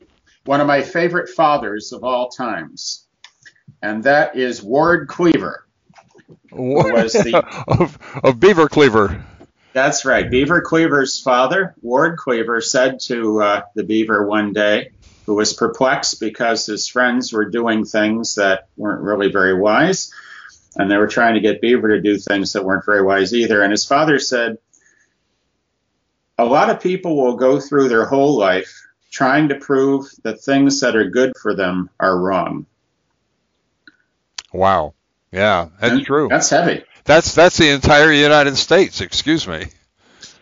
[0.46, 3.06] one of my favorite fathers of all times,
[3.82, 5.63] and that is Ward Cleaver.
[6.52, 9.24] Was the, of, of Beaver Cleaver.
[9.74, 10.30] That's right.
[10.30, 14.92] Beaver Cleaver's father, Ward Cleaver, said to uh, the beaver one day,
[15.26, 20.14] who was perplexed because his friends were doing things that weren't really very wise,
[20.76, 23.64] and they were trying to get Beaver to do things that weren't very wise either.
[23.64, 24.58] And his father said,
[26.38, 30.82] A lot of people will go through their whole life trying to prove that things
[30.82, 32.66] that are good for them are wrong.
[34.52, 34.96] Wow.
[35.34, 36.28] Yeah, that's and true.
[36.30, 36.84] That's heavy.
[37.06, 39.66] That's that's the entire United States, excuse me.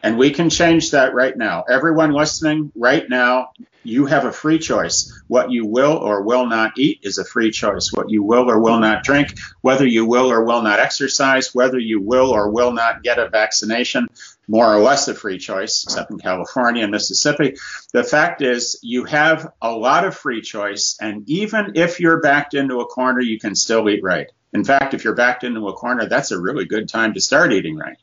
[0.04, 1.64] And we can change that right now.
[1.70, 3.52] Everyone listening right now,
[3.84, 5.22] you have a free choice.
[5.28, 7.92] What you will or will not eat is a free choice.
[7.94, 11.80] What you will or will not drink, whether you will or will not exercise, whether
[11.80, 14.08] you will or will not get a vaccination,
[14.48, 17.56] more or less a free choice, except in California and Mississippi.
[17.94, 22.56] The fact is, you have a lot of free choice, and even if you're backed
[22.56, 24.30] into a corner, you can still eat right.
[24.54, 27.54] In fact, if you're backed into a corner, that's a really good time to start
[27.54, 27.98] eating right.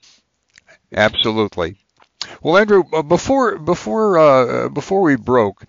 [0.93, 1.77] Absolutely.
[2.43, 5.65] Well, Andrew, uh, before before uh, before we broke,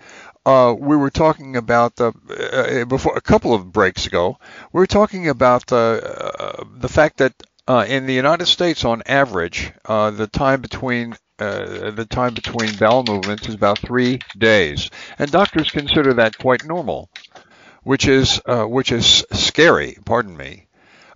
[0.46, 4.38] uh, we were talking about the uh, before a couple of breaks ago.
[4.72, 6.02] We were talking about the
[6.40, 7.34] uh, the fact that
[7.68, 12.76] uh, in the United States, on average, uh, the time between uh, the time between
[12.78, 17.10] bowel movements is about three days, and doctors consider that quite normal,
[17.84, 19.98] which is uh, which is scary.
[20.06, 20.66] Pardon me.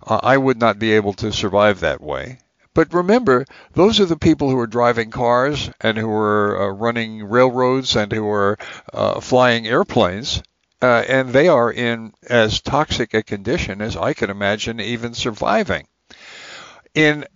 [0.06, 2.38] Uh, I would not be able to survive that way.
[2.74, 7.24] But remember, those are the people who are driving cars and who are uh, running
[7.24, 8.58] railroads and who are
[9.20, 10.42] flying airplanes.
[10.82, 15.86] and they are in as toxic a condition as I can imagine even surviving
[16.94, 17.26] in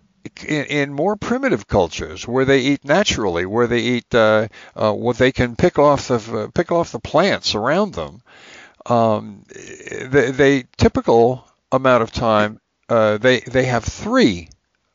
[0.46, 5.18] in, in, more primitive cultures where they eat naturally, where they eat uh, uh, what
[5.18, 8.22] they can pick off the uh, pick off the plants around them,
[8.86, 14.48] um, they, they, typical amount of time uh, they they have three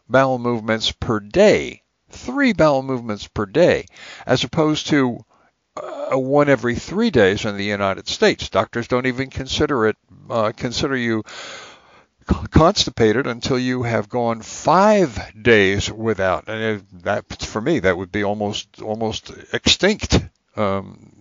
[0.10, 3.86] bowel movements per day, three bowel movements per day,
[4.26, 5.20] as opposed to
[5.78, 8.50] uh, one every three days in the United States.
[8.50, 9.98] Doctors don't even consider it
[10.30, 11.24] uh, consider you
[12.52, 16.48] constipated until you have gone five days without.
[16.48, 20.20] And that, for me, that would be almost almost extinct.
[20.56, 21.13] Um,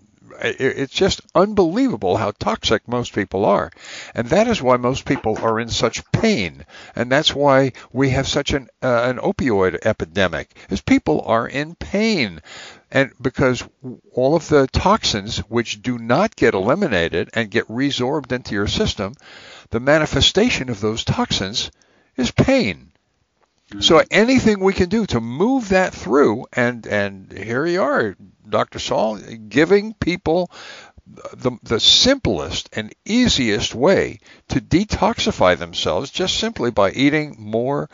[0.43, 3.71] it's just unbelievable how toxic most people are,
[4.15, 6.65] and that is why most people are in such pain,
[6.95, 10.55] and that's why we have such an uh, an opioid epidemic.
[10.71, 12.43] Is people are in pain
[12.91, 13.65] and because
[14.13, 19.15] all of the toxins which do not get eliminated and get resorbed into your system
[19.71, 21.71] the manifestation of those toxins
[22.15, 22.92] is pain.
[23.81, 28.17] So anything we can do to move that through, and and here you are,
[28.49, 28.79] Dr.
[28.79, 29.19] Saul,
[29.49, 30.51] giving people
[31.07, 37.89] the the simplest and easiest way to detoxify themselves, just simply by eating more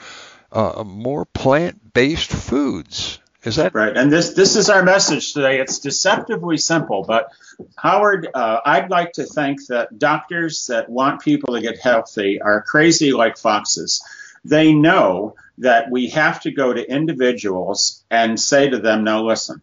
[0.53, 3.19] uh, more plant-based foods.
[3.45, 3.97] Is that right?
[3.97, 5.61] And this this is our message today.
[5.61, 7.31] It's deceptively simple, but
[7.77, 12.63] Howard, uh, I'd like to think that doctors that want people to get healthy are
[12.63, 14.03] crazy like foxes.
[14.45, 19.63] They know that we have to go to individuals and say to them, "Now listen,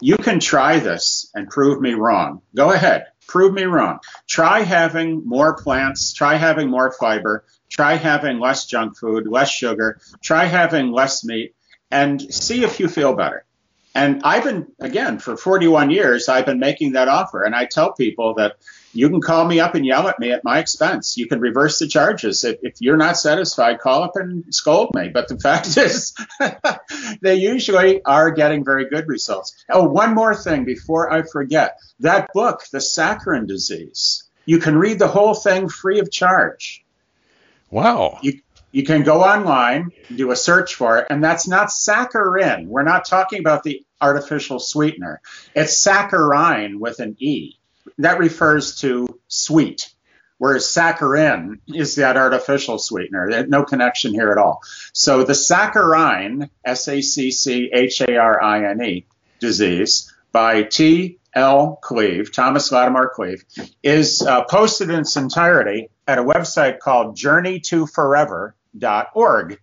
[0.00, 2.42] you can try this and prove me wrong.
[2.54, 3.98] Go ahead, prove me wrong.
[4.26, 6.12] Try having more plants.
[6.12, 11.56] Try having more fiber." Try having less junk food, less sugar, try having less meat,
[11.90, 13.44] and see if you feel better.
[13.92, 17.42] And I've been, again, for 41 years, I've been making that offer.
[17.42, 18.58] And I tell people that
[18.96, 21.16] you can call me up and yell at me at my expense.
[21.16, 22.44] You can reverse the charges.
[22.44, 25.08] If, if you're not satisfied, call up and scold me.
[25.08, 26.14] But the fact is,
[27.20, 29.54] they usually are getting very good results.
[29.70, 34.98] Oh, one more thing before I forget that book, The Saccharin Disease, you can read
[34.98, 36.84] the whole thing free of charge.
[37.70, 38.18] Wow.
[38.22, 38.40] You,
[38.72, 42.66] you can go online, do a search for it, and that's not saccharin.
[42.66, 45.20] We're not talking about the artificial sweetener.
[45.54, 47.58] It's saccharine with an E.
[47.98, 49.90] That refers to sweet.
[50.38, 53.46] whereas saccharin is that artificial sweetener.
[53.48, 54.60] No connection here at all.
[54.92, 59.06] So the saccharine, S A C C H A R I N E,
[59.40, 61.18] disease by T.
[61.34, 61.78] L.
[61.82, 63.44] Cleave, Thomas Latimer Cleave,
[63.82, 69.58] is uh, posted in its entirety at a website called journeytoforever.org.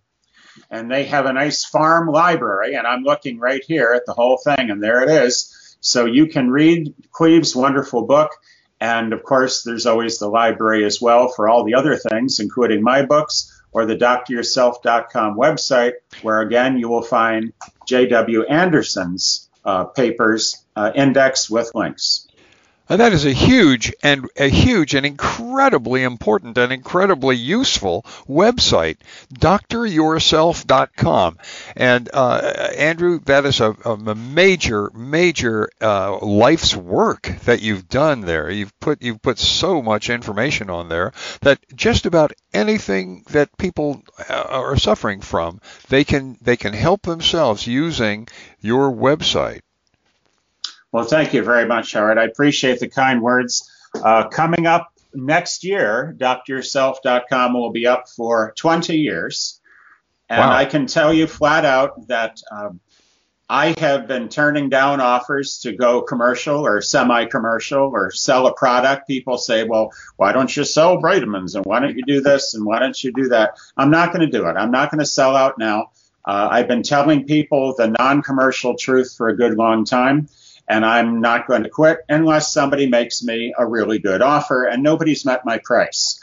[0.70, 4.38] And they have a nice farm library, and I'm looking right here at the whole
[4.38, 5.52] thing, and there it is.
[5.84, 8.30] So you can read Cleave's wonderful book.
[8.80, 12.82] And of course, there's always the library as well for all the other things, including
[12.82, 17.52] my books or the doctoryourself.com website, where again you will find
[17.86, 18.44] J.W.
[18.44, 22.26] Anderson's uh, papers uh, indexed with links.
[22.86, 28.98] And that is a huge and a huge and incredibly important and incredibly useful website,
[29.32, 31.38] doctoryourself.com.
[31.76, 32.36] And uh,
[32.76, 38.50] Andrew, that is a, a major, major uh, life's work that you've done there.
[38.50, 44.02] You've put you've put so much information on there that just about anything that people
[44.28, 48.28] uh, are suffering from, they can they can help themselves using
[48.60, 49.62] your website.
[50.94, 52.18] Well, thank you very much, Howard.
[52.18, 53.68] I appreciate the kind words.
[54.00, 59.60] Uh, coming up next year, doctoryourself.com will be up for 20 years.
[60.28, 60.56] And wow.
[60.56, 62.78] I can tell you flat out that um,
[63.48, 68.54] I have been turning down offers to go commercial or semi commercial or sell a
[68.54, 69.08] product.
[69.08, 72.64] People say, well, why don't you sell vitamins and why don't you do this and
[72.64, 73.58] why don't you do that?
[73.76, 74.52] I'm not going to do it.
[74.52, 75.90] I'm not going to sell out now.
[76.24, 80.28] Uh, I've been telling people the non commercial truth for a good long time
[80.66, 84.82] and I'm not going to quit unless somebody makes me a really good offer, and
[84.82, 86.20] nobody's met my price.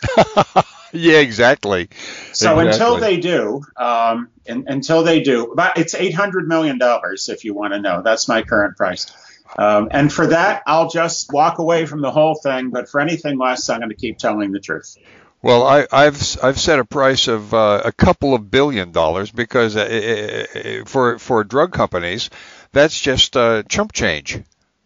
[0.91, 1.89] yeah, exactly.
[2.33, 2.67] So exactly.
[2.67, 7.45] until they do, um, in, until they do, but it's eight hundred million dollars if
[7.45, 8.01] you want to know.
[8.01, 9.11] That's my current price.
[9.57, 12.69] Um, and for that, I'll just walk away from the whole thing.
[12.69, 14.97] But for anything less, I'm going to keep telling the truth.
[15.43, 19.75] Well, I, have I've set a price of uh, a couple of billion dollars because
[19.75, 22.29] uh, for for drug companies,
[22.71, 24.39] that's just uh, chump change,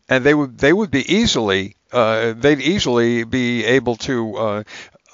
[0.09, 4.63] and they would they would be easily uh, they'd easily be able to uh,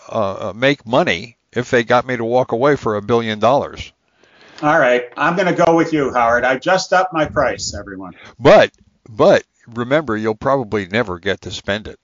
[0.10, 3.92] uh, make money if they got me to walk away for a billion dollars.
[4.62, 6.44] All right, I'm going to go with you, Howard.
[6.44, 8.14] I just upped my price, everyone.
[8.40, 8.72] But
[9.10, 12.00] but remember, you'll probably never get to spend it.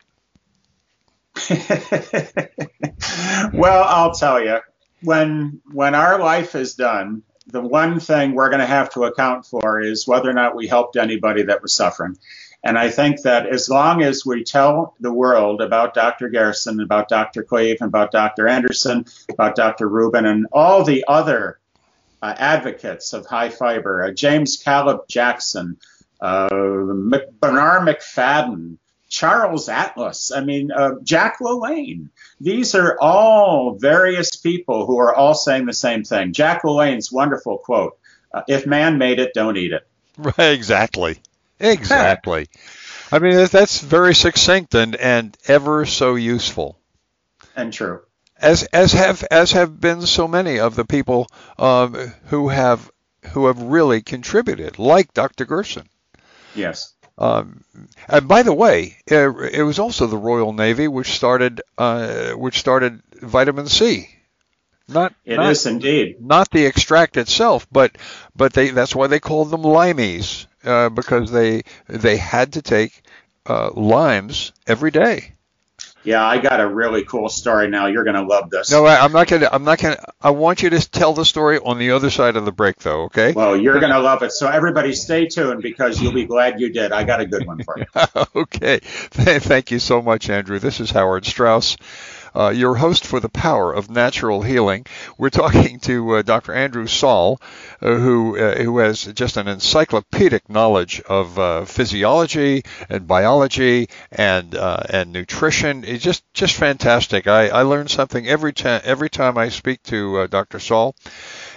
[3.53, 4.59] well, I'll tell you,
[5.01, 9.45] when when our life is done, the one thing we're going to have to account
[9.45, 12.17] for is whether or not we helped anybody that was suffering.
[12.63, 16.29] And I think that as long as we tell the world about Dr.
[16.29, 17.43] Gerson, about Dr.
[17.43, 18.47] Cleave, about Dr.
[18.47, 19.87] Anderson, about Dr.
[19.87, 21.59] Reuben, and all the other
[22.21, 25.77] uh, advocates of high fiber, uh, James Caleb Jackson,
[26.19, 28.77] uh, Bernarr Macfadden,
[29.18, 32.09] Charles Atlas, I mean, uh, Jack LaLanne.
[32.39, 36.34] These are all various people who are all saying the same thing.
[36.34, 37.97] Jack LaLanne's wonderful quote
[38.32, 39.88] uh, If man made it, don't eat it.
[40.20, 41.18] Right, exactly.
[41.59, 42.47] Exactly.
[43.11, 46.78] I mean, that's very succinct and, and ever so useful.
[47.55, 48.01] And true.
[48.39, 51.26] As, as have as have been so many of the people
[51.57, 51.95] um,
[52.26, 52.91] who have
[53.34, 55.45] who have really contributed, like Dr.
[55.45, 55.89] Gerson.
[56.53, 56.93] Yes.
[57.18, 57.63] Um,
[58.07, 59.15] and by the way, it,
[59.53, 64.09] it, was also the Royal Navy which started uh, which started vitamin C.
[64.88, 67.97] Not it not, is indeed not the extract itself, but
[68.36, 73.01] but they that's why they called them limeys uh, because they they had to take
[73.47, 75.34] uh, limes every day.
[76.08, 77.88] Yeah, I got a really cool story now.
[77.88, 78.72] You're going to love this.
[78.72, 79.53] No, I, am not going to.
[79.53, 80.14] I'm not going to.
[80.22, 83.03] I want you to tell the story on the other side of the break, though.
[83.03, 83.34] Okay?
[83.34, 84.32] Well, you're going to love it.
[84.32, 86.93] So everybody, stay tuned because you'll be glad you did.
[86.93, 87.86] I got a good one for you.
[88.38, 88.80] okay.
[88.80, 90.60] Thank you so much, Andrew.
[90.60, 91.76] This is Howard Strauss
[92.38, 94.85] uh, your host for the power of natural healing.
[95.17, 96.53] We're talking to uh, Dr.
[96.53, 97.41] Andrew Saul,
[97.81, 104.53] uh, who uh, who has just an encyclopedic knowledge of uh, physiology and biology and
[104.55, 105.83] and nutrition.
[105.83, 107.27] It's just just fantastic.
[107.27, 110.59] I, I learn something every time every time I speak to Dr.
[110.59, 110.95] Saul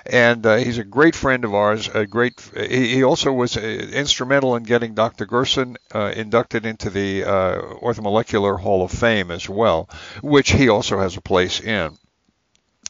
[0.07, 1.89] and uh, he's a great friend of ours.
[1.89, 2.41] A great.
[2.57, 5.27] He, also was uh, instrumental in getting Dr.
[5.27, 9.89] Gerson uh, inducted into the uh, Orthomolecular Hall of Fame as well,
[10.23, 11.97] which he also has a place in.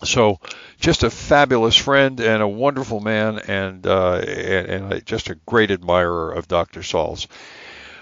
[0.03, 0.41] So,
[0.79, 5.71] just a fabulous friend and a wonderful man, and uh, and, and, just a great
[5.71, 6.83] admirer of Dr.
[6.83, 7.27] Saul's.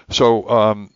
[0.09, 0.49] So.
[0.49, 0.91] Um,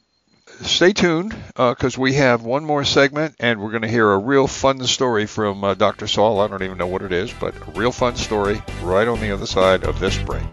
[0.64, 4.18] stay tuned because uh, we have one more segment and we're going to hear a
[4.18, 6.08] real fun story from uh, Dr.
[6.08, 6.40] Saul.
[6.40, 9.32] I don't even know what it is, but a real fun story right on the
[9.32, 10.44] other side of this break.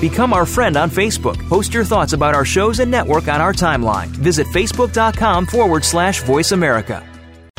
[0.00, 1.48] Become our friend on Facebook.
[1.48, 4.08] Post your thoughts about our shows and network on our timeline.
[4.08, 7.02] Visit facebook.com forward slash voice America.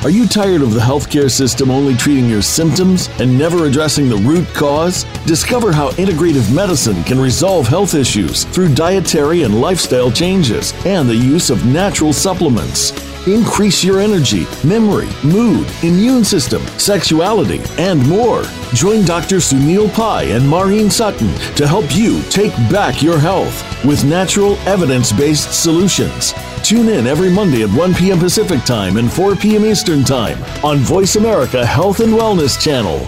[0.06, 4.18] Are you tired of the healthcare system only treating your symptoms and never addressing the
[4.18, 5.04] root cause?
[5.26, 11.16] Discover how integrative medicine can resolve health issues through dietary and lifestyle changes and the
[11.16, 12.92] use of natural supplements.
[13.26, 18.44] Increase your energy, memory, mood, immune system, sexuality, and more.
[18.76, 19.38] Join Dr.
[19.38, 25.12] Sunil Pai and Maureen Sutton to help you take back your health with natural, evidence
[25.12, 26.36] based solutions.
[26.66, 28.18] Tune in every Monday at 1 p.m.
[28.18, 29.64] Pacific Time and 4 p.m.
[29.64, 33.08] Eastern Time on Voice America Health and Wellness Channel.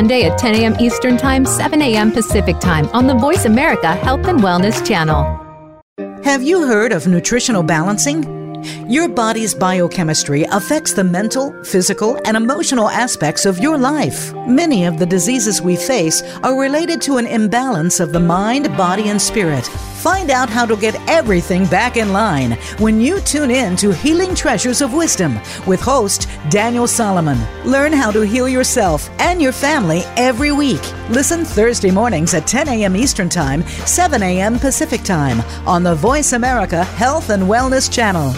[0.09, 0.75] at 10 a.m.
[0.79, 2.11] Eastern Time, 7 a.m.
[2.11, 5.37] Pacific Time on the Voice America Health and Wellness channel.
[6.23, 8.23] Have you heard of nutritional balancing?
[8.87, 14.33] Your body's biochemistry affects the mental, physical, and emotional aspects of your life.
[14.47, 19.09] Many of the diseases we face are related to an imbalance of the mind, body,
[19.09, 19.69] and spirit.
[20.01, 24.33] Find out how to get everything back in line when you tune in to Healing
[24.33, 25.35] Treasures of Wisdom
[25.67, 27.37] with host Daniel Solomon.
[27.65, 30.81] Learn how to heal yourself and your family every week.
[31.11, 32.95] Listen Thursday mornings at 10 a.m.
[32.95, 34.57] Eastern Time, 7 a.m.
[34.57, 38.33] Pacific Time on the Voice America Health and Wellness Channel.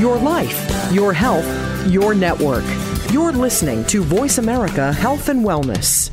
[0.00, 2.64] Your life, your health, your network.
[3.12, 6.12] You're listening to Voice America Health and Wellness.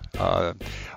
[0.21, 0.53] Uh,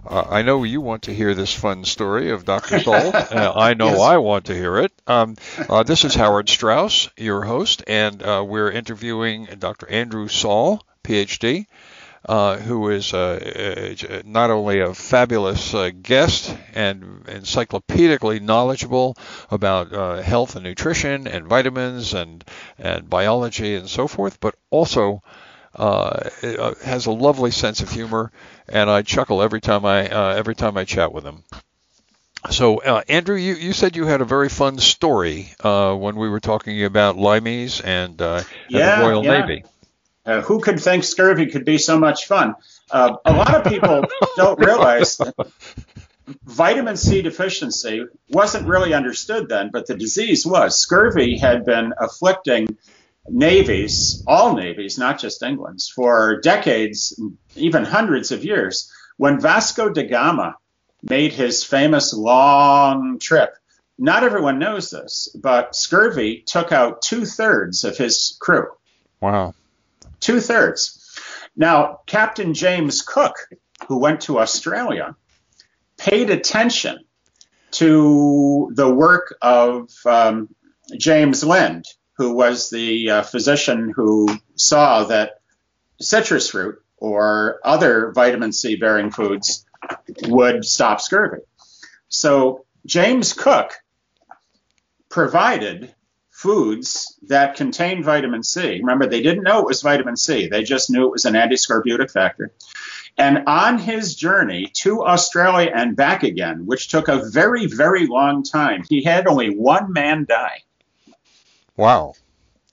[0.07, 2.81] uh, I know you want to hear this fun story of Dr.
[2.81, 3.13] Saul.
[3.35, 4.01] Uh, I know yes.
[4.01, 4.93] I want to hear it.
[5.07, 5.37] Um,
[5.69, 9.89] uh, this is Howard Strauss, your host, and uh, we're interviewing Dr.
[9.89, 11.67] Andrew Saul, PhD.
[12.27, 19.15] Uh, who is uh, uh, not only a fabulous uh, guest and encyclopedically knowledgeable
[19.51, 22.43] about uh, health and nutrition and vitamins and
[22.79, 25.23] and biology and so forth, but also
[25.75, 26.31] uh,
[26.85, 28.31] has a lovely sense of humor,
[28.69, 30.07] and I chuckle every time I
[30.37, 31.45] every time I chat with him.
[32.51, 36.29] So, uh, Andrew, you, you said you had a very fun story uh, when we
[36.29, 39.41] were talking about limeys and, uh, yeah, and the Royal yeah.
[39.41, 39.65] Navy.
[40.27, 42.55] Uh, who could think scurvy could be so much fun?
[42.91, 44.05] Uh, a lot of people
[44.37, 45.35] don't realize that
[46.45, 50.81] vitamin C deficiency wasn't really understood then, but the disease was.
[50.81, 52.77] Scurvy had been afflicting
[53.29, 57.19] navies, all navies, not just England's, for decades,
[57.57, 58.91] even hundreds of years.
[59.17, 60.57] When Vasco da Gama
[61.03, 63.55] made his famous long trip,
[63.99, 68.67] not everyone knows this, but scurvy took out two thirds of his crew.
[69.21, 69.55] Wow.
[70.21, 71.01] Two thirds.
[71.57, 73.37] Now, Captain James Cook,
[73.87, 75.15] who went to Australia,
[75.97, 77.05] paid attention
[77.73, 80.49] to the work of um,
[80.97, 81.85] James Lind,
[82.17, 85.41] who was the uh, physician who saw that
[86.01, 89.67] citrus fruit or other vitamin C bearing foods
[90.23, 91.43] would stop scurvy.
[92.09, 93.73] So James Cook
[95.09, 95.95] provided
[96.31, 98.79] foods that contain vitamin C.
[98.81, 102.11] Remember, they didn't know it was vitamin C, they just knew it was an antiscorbutic
[102.11, 102.53] factor.
[103.17, 108.43] And on his journey to Australia and back again, which took a very, very long
[108.43, 110.63] time, he had only one man die.
[111.77, 112.15] Wow.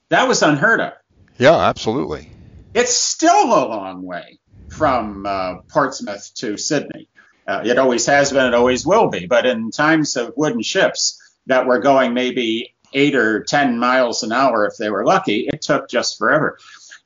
[0.09, 0.93] That was unheard of.
[1.37, 2.29] Yeah, absolutely.
[2.73, 7.09] It's still a long way from uh, Portsmouth to Sydney.
[7.47, 9.25] Uh, it always has been, it always will be.
[9.27, 14.31] But in times of wooden ships that were going maybe eight or 10 miles an
[14.31, 15.49] hour if they were lucky.
[15.51, 16.57] It took just forever.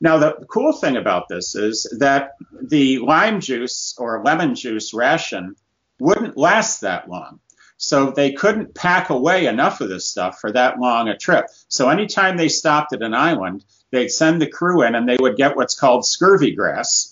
[0.01, 5.55] Now, the cool thing about this is that the lime juice or lemon juice ration
[5.99, 7.39] wouldn't last that long.
[7.77, 11.45] So they couldn't pack away enough of this stuff for that long a trip.
[11.67, 15.35] So anytime they stopped at an island, they'd send the crew in and they would
[15.35, 17.11] get what's called scurvy grass.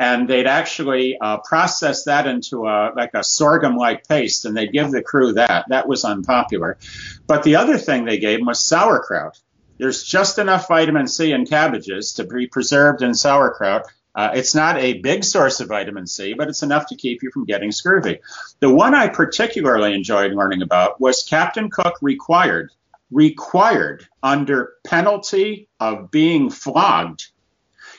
[0.00, 4.72] And they'd actually uh, process that into a, like a sorghum like paste and they'd
[4.72, 5.66] give the crew that.
[5.68, 6.78] That was unpopular.
[7.26, 9.40] But the other thing they gave them was sauerkraut.
[9.78, 13.86] There's just enough vitamin C in cabbages to be preserved in sauerkraut
[14.18, 17.30] uh, it's not a big source of vitamin C, but it's enough to keep you
[17.30, 18.18] from getting scurvy.
[18.58, 22.72] The one I particularly enjoyed learning about was Captain Cook required,
[23.12, 27.28] required under penalty of being flogged.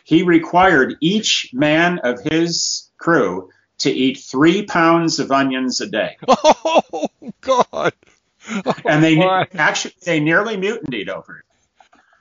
[0.03, 6.17] He required each man of his crew to eat three pounds of onions a day.
[6.91, 7.07] Oh
[7.39, 7.93] God!
[8.65, 9.47] Oh, and they my.
[9.53, 11.45] actually they nearly mutinied over it.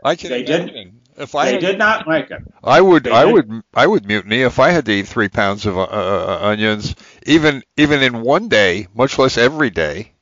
[0.05, 0.66] I can they imagine.
[0.66, 2.42] did if I they did not like it.
[2.62, 3.34] I would, they I did.
[3.34, 6.94] would, I would mutiny if I had to eat three pounds of uh, uh, onions,
[7.26, 10.12] even even in one day, much less every day.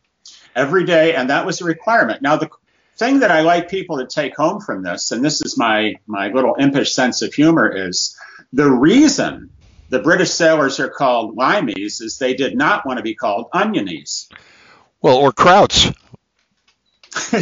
[0.54, 2.22] Every day, and that was a requirement.
[2.22, 2.48] Now the
[2.96, 6.28] thing that I like people to take home from this, and this is my my
[6.28, 8.18] little impish sense of humor, is
[8.52, 9.50] the reason
[9.88, 14.28] the British sailors are called limeys is they did not want to be called onionies.
[15.00, 15.94] Well, or krauts.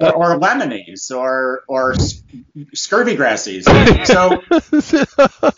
[0.00, 1.94] or, or lemonies or or
[2.74, 3.64] scurvy grassies.
[4.06, 4.42] So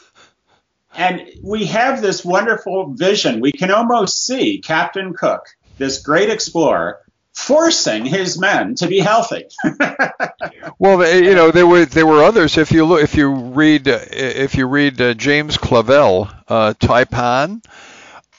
[0.94, 3.40] and we have this wonderful vision.
[3.40, 5.46] We can almost see Captain Cook,
[5.76, 7.00] this great explorer,
[7.34, 9.46] forcing his men to be healthy.
[10.78, 12.56] well, you know, there were there were others.
[12.56, 17.62] If you look, if you read, if you read uh, James Clavell, uh, Tai-Pan,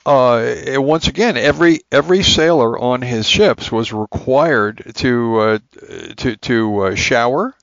[0.06, 5.60] uh, once again, every every sailor on his ships was required to uh,
[6.18, 7.56] to to uh, shower,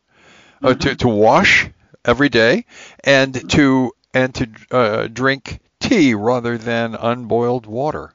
[0.63, 0.79] uh, mm-hmm.
[0.81, 1.69] to to wash
[2.05, 2.65] every day,
[3.05, 8.13] and to and to uh, drink tea rather than unboiled water.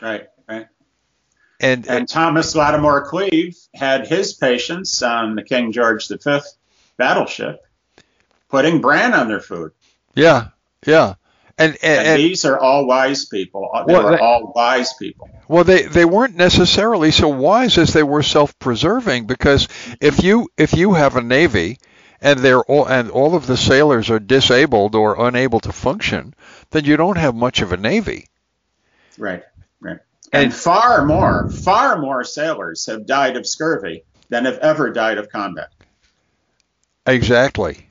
[0.00, 0.66] Right, right.
[1.60, 6.40] And and Thomas Latimer Cleave had his patients on the King George V
[6.96, 7.62] battleship
[8.50, 9.72] putting bran on their food.
[10.14, 10.48] Yeah,
[10.86, 11.14] yeah.
[11.60, 13.68] And, and, and, these are all wise people.
[13.74, 15.28] Uh, they well, were all wise people.
[15.46, 19.68] Well, they, they weren't necessarily so wise as they were self-preserving because
[20.00, 21.76] if you if you have a navy
[22.22, 26.32] and they're all and all of the sailors are disabled or unable to function,
[26.70, 28.28] then you don't have much of a navy.
[29.18, 29.42] Right,
[29.82, 29.98] right.
[30.32, 35.18] And, and far more, far more sailors have died of scurvy than have ever died
[35.18, 35.68] of combat.
[37.06, 37.90] Exactly.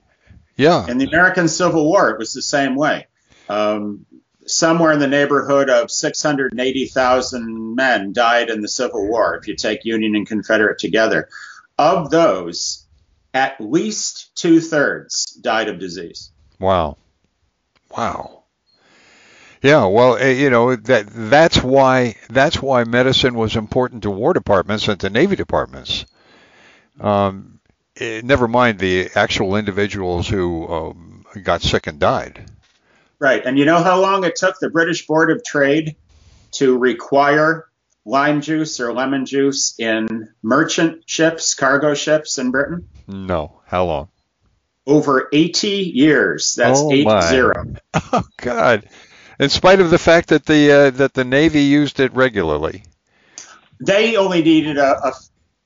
[0.56, 0.90] Yeah.
[0.90, 3.06] In the American Civil War, it was the same way
[3.50, 4.06] um,
[4.46, 9.86] somewhere in the neighborhood of 680,000 men died in the Civil War, if you take
[9.86, 11.30] Union and Confederate together.
[11.78, 12.86] Of those,
[13.34, 16.32] at least two thirds died of disease.
[16.60, 16.98] Wow.
[17.96, 18.44] Wow.
[19.62, 24.34] Yeah, well, eh, you know that that's why that's why medicine was important to war
[24.34, 26.06] departments and to navy departments.
[27.00, 27.60] Um,
[27.98, 32.50] eh, never mind the actual individuals who um, got sick and died.
[33.20, 33.46] Right.
[33.46, 35.96] And you know how long it took the British Board of Trade
[36.52, 37.68] to require
[38.06, 42.88] lime juice or lemon juice in merchant ships, cargo ships in Britain?
[43.08, 43.62] No.
[43.66, 44.10] How long?
[44.88, 46.56] Over 80 years.
[46.56, 47.22] That's oh eight my.
[47.22, 47.74] zero.
[48.14, 48.88] Oh God.
[49.40, 52.84] In spite of the fact that the uh, that the Navy used it regularly.
[53.80, 55.14] They only needed a, a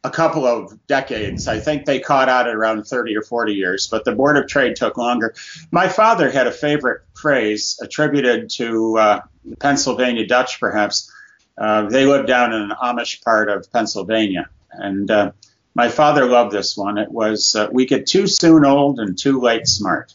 [0.04, 1.47] a couple of decades.
[1.47, 4.47] I think they caught out at around 30 or 40 years, but the Board of
[4.47, 5.34] Trade took longer.
[5.72, 9.22] My father had a favorite phrase attributed to uh,
[9.60, 11.12] Pennsylvania Dutch, perhaps.
[11.58, 14.49] Uh, they lived down in an Amish part of Pennsylvania.
[14.72, 15.32] And uh,
[15.74, 16.97] my father loved this one.
[16.97, 20.14] It was, uh, We get too soon old and too late smart.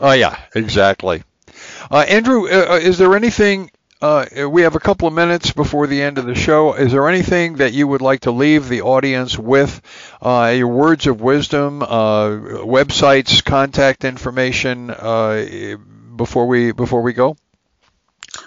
[0.00, 1.22] Oh, yeah, exactly.
[1.90, 3.70] Uh, Andrew, uh, is there anything
[4.04, 6.74] uh, we have a couple of minutes before the end of the show.
[6.74, 9.80] Is there anything that you would like to leave the audience with?
[10.20, 12.28] Uh, your words of wisdom, uh,
[12.66, 15.76] websites, contact information uh,
[16.16, 17.34] before we before we go.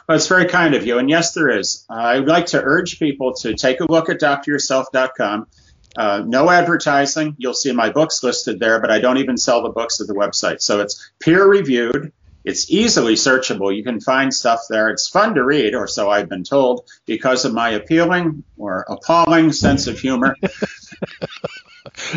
[0.08, 1.86] Well, it's very kind of you, and yes, there is.
[1.90, 5.48] I would like to urge people to take a look at doctoryourself.com.
[5.96, 7.36] Uh, no advertising.
[7.40, 10.14] You'll see my books listed there, but I don't even sell the books at the
[10.14, 10.62] website.
[10.62, 12.12] So it's peer reviewed.
[12.48, 13.76] It's easily searchable.
[13.76, 14.88] You can find stuff there.
[14.88, 19.52] It's fun to read, or so I've been told, because of my appealing or appalling
[19.52, 20.38] sense of humor.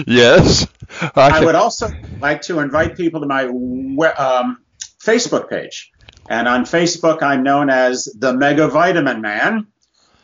[0.06, 0.68] yes.
[1.16, 1.88] I would also
[2.20, 4.58] like to invite people to my um,
[5.00, 5.90] Facebook page.
[6.28, 9.66] And on Facebook, I'm known as the Mega Vitamin Man.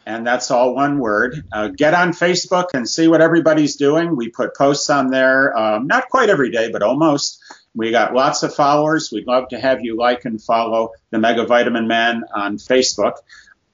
[0.07, 1.43] And that's all one word.
[1.51, 4.15] Uh, get on Facebook and see what everybody's doing.
[4.15, 7.43] We put posts on there, um, not quite every day, but almost.
[7.77, 9.13] We got lots of followers.
[9.13, 13.17] We'd love to have you like and follow the Mega Vitamin Man on Facebook.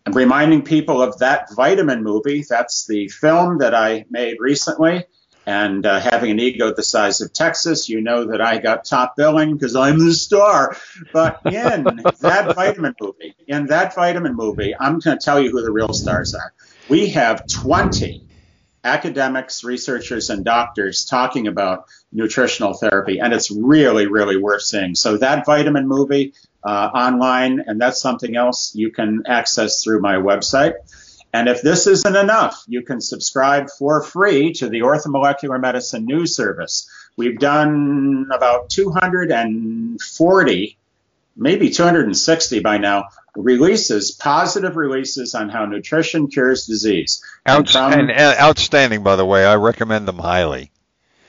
[0.04, 2.44] I'm reminding people of that vitamin movie.
[2.48, 5.04] That's the film that I made recently.
[5.46, 9.16] And uh, having an ego the size of Texas, you know that I got top
[9.16, 10.76] billing because I'm the star.
[11.12, 15.62] But in that vitamin movie, in that vitamin movie, I'm going to tell you who
[15.62, 16.52] the real stars are.
[16.88, 18.24] We have 20
[18.84, 24.94] academics, researchers, and doctors talking about nutritional therapy, and it's really, really worth seeing.
[24.94, 30.16] So that vitamin movie uh, online, and that's something else you can access through my
[30.16, 30.74] website.
[31.34, 36.36] And if this isn't enough, you can subscribe for free to the Orthomolecular Medicine News
[36.36, 36.90] Service.
[37.16, 40.76] We've done about 240,
[41.36, 43.04] maybe 260 by now,
[43.36, 47.22] releases, positive releases on how nutrition cures disease.
[47.46, 49.44] And, from, and, and outstanding, by the way.
[49.44, 50.70] I recommend them highly.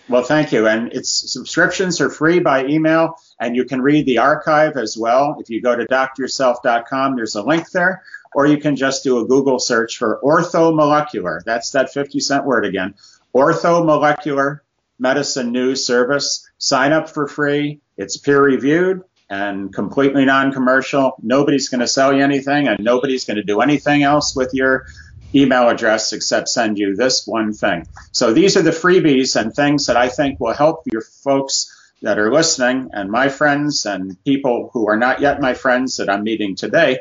[0.09, 0.67] Well, thank you.
[0.67, 5.37] And its subscriptions are free by email, and you can read the archive as well.
[5.39, 9.25] If you go to doctoryourself.com, there's a link there or you can just do a
[9.25, 11.43] Google search for orthomolecular.
[11.43, 12.95] That's that 50 cent word again.
[13.35, 14.59] Orthomolecular
[14.99, 16.49] Medicine News Service.
[16.57, 17.81] Sign up for free.
[17.97, 19.01] It's peer reviewed
[19.33, 21.15] and completely non commercial.
[21.21, 24.85] Nobody's going to sell you anything and nobody's going to do anything else with your
[25.33, 27.87] email address except send you this one thing.
[28.11, 31.73] So these are the freebies and things that I think will help your folks
[32.03, 36.09] that are listening and my friends and people who are not yet my friends that
[36.09, 36.99] I'm meeting today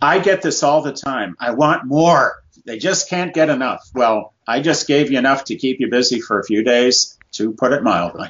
[0.00, 1.36] I get this all the time.
[1.40, 2.42] I want more.
[2.64, 3.88] They just can't get enough.
[3.94, 7.52] Well, I just gave you enough to keep you busy for a few days, to
[7.52, 8.28] put it mildly.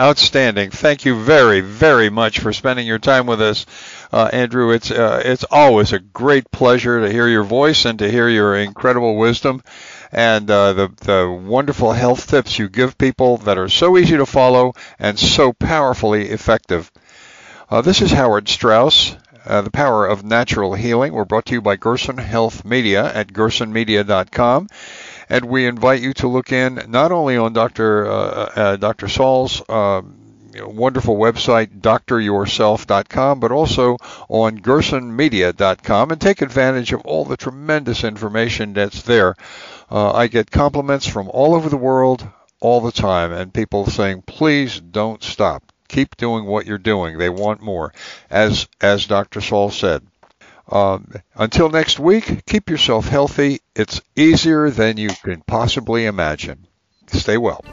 [0.00, 0.70] Outstanding.
[0.70, 3.66] Thank you very, very much for spending your time with us,
[4.12, 4.70] uh, Andrew.
[4.70, 8.56] It's uh, it's always a great pleasure to hear your voice and to hear your
[8.56, 9.60] incredible wisdom
[10.12, 14.24] and uh, the the wonderful health tips you give people that are so easy to
[14.26, 16.92] follow and so powerfully effective.
[17.68, 19.16] Uh, this is Howard Strauss.
[19.46, 21.12] Uh, the Power of Natural Healing.
[21.14, 24.68] We're brought to you by Gerson Health Media at gersonmedia.com.
[25.28, 28.06] And we invite you to look in not only on Dr.
[28.06, 29.08] Uh, uh, Dr.
[29.08, 30.16] Saul's um,
[30.56, 33.96] wonderful website, doctoryourself.com, but also
[34.28, 39.36] on gersonmedia.com and take advantage of all the tremendous information that's there.
[39.90, 42.26] Uh, I get compliments from all over the world
[42.60, 47.18] all the time and people saying, please don't stop keep doing what you're doing.
[47.18, 47.92] They want more,
[48.30, 49.40] as as Dr.
[49.40, 50.06] Saul said.
[50.70, 53.60] Um, until next week, keep yourself healthy.
[53.74, 56.66] It's easier than you can possibly imagine.
[57.06, 57.64] Stay well.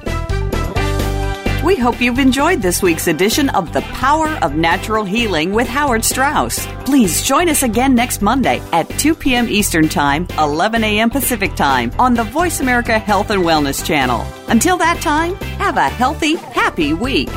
[1.66, 6.06] We hope you've enjoyed this week's edition of The Power of Natural Healing with Howard
[6.06, 6.64] Strauss.
[6.86, 9.50] Please join us again next Monday at 2 p.m.
[9.50, 11.10] Eastern Time, 11 a.m.
[11.10, 14.24] Pacific Time on the Voice America Health and Wellness Channel.
[14.48, 17.30] Until that time, have a healthy, happy week.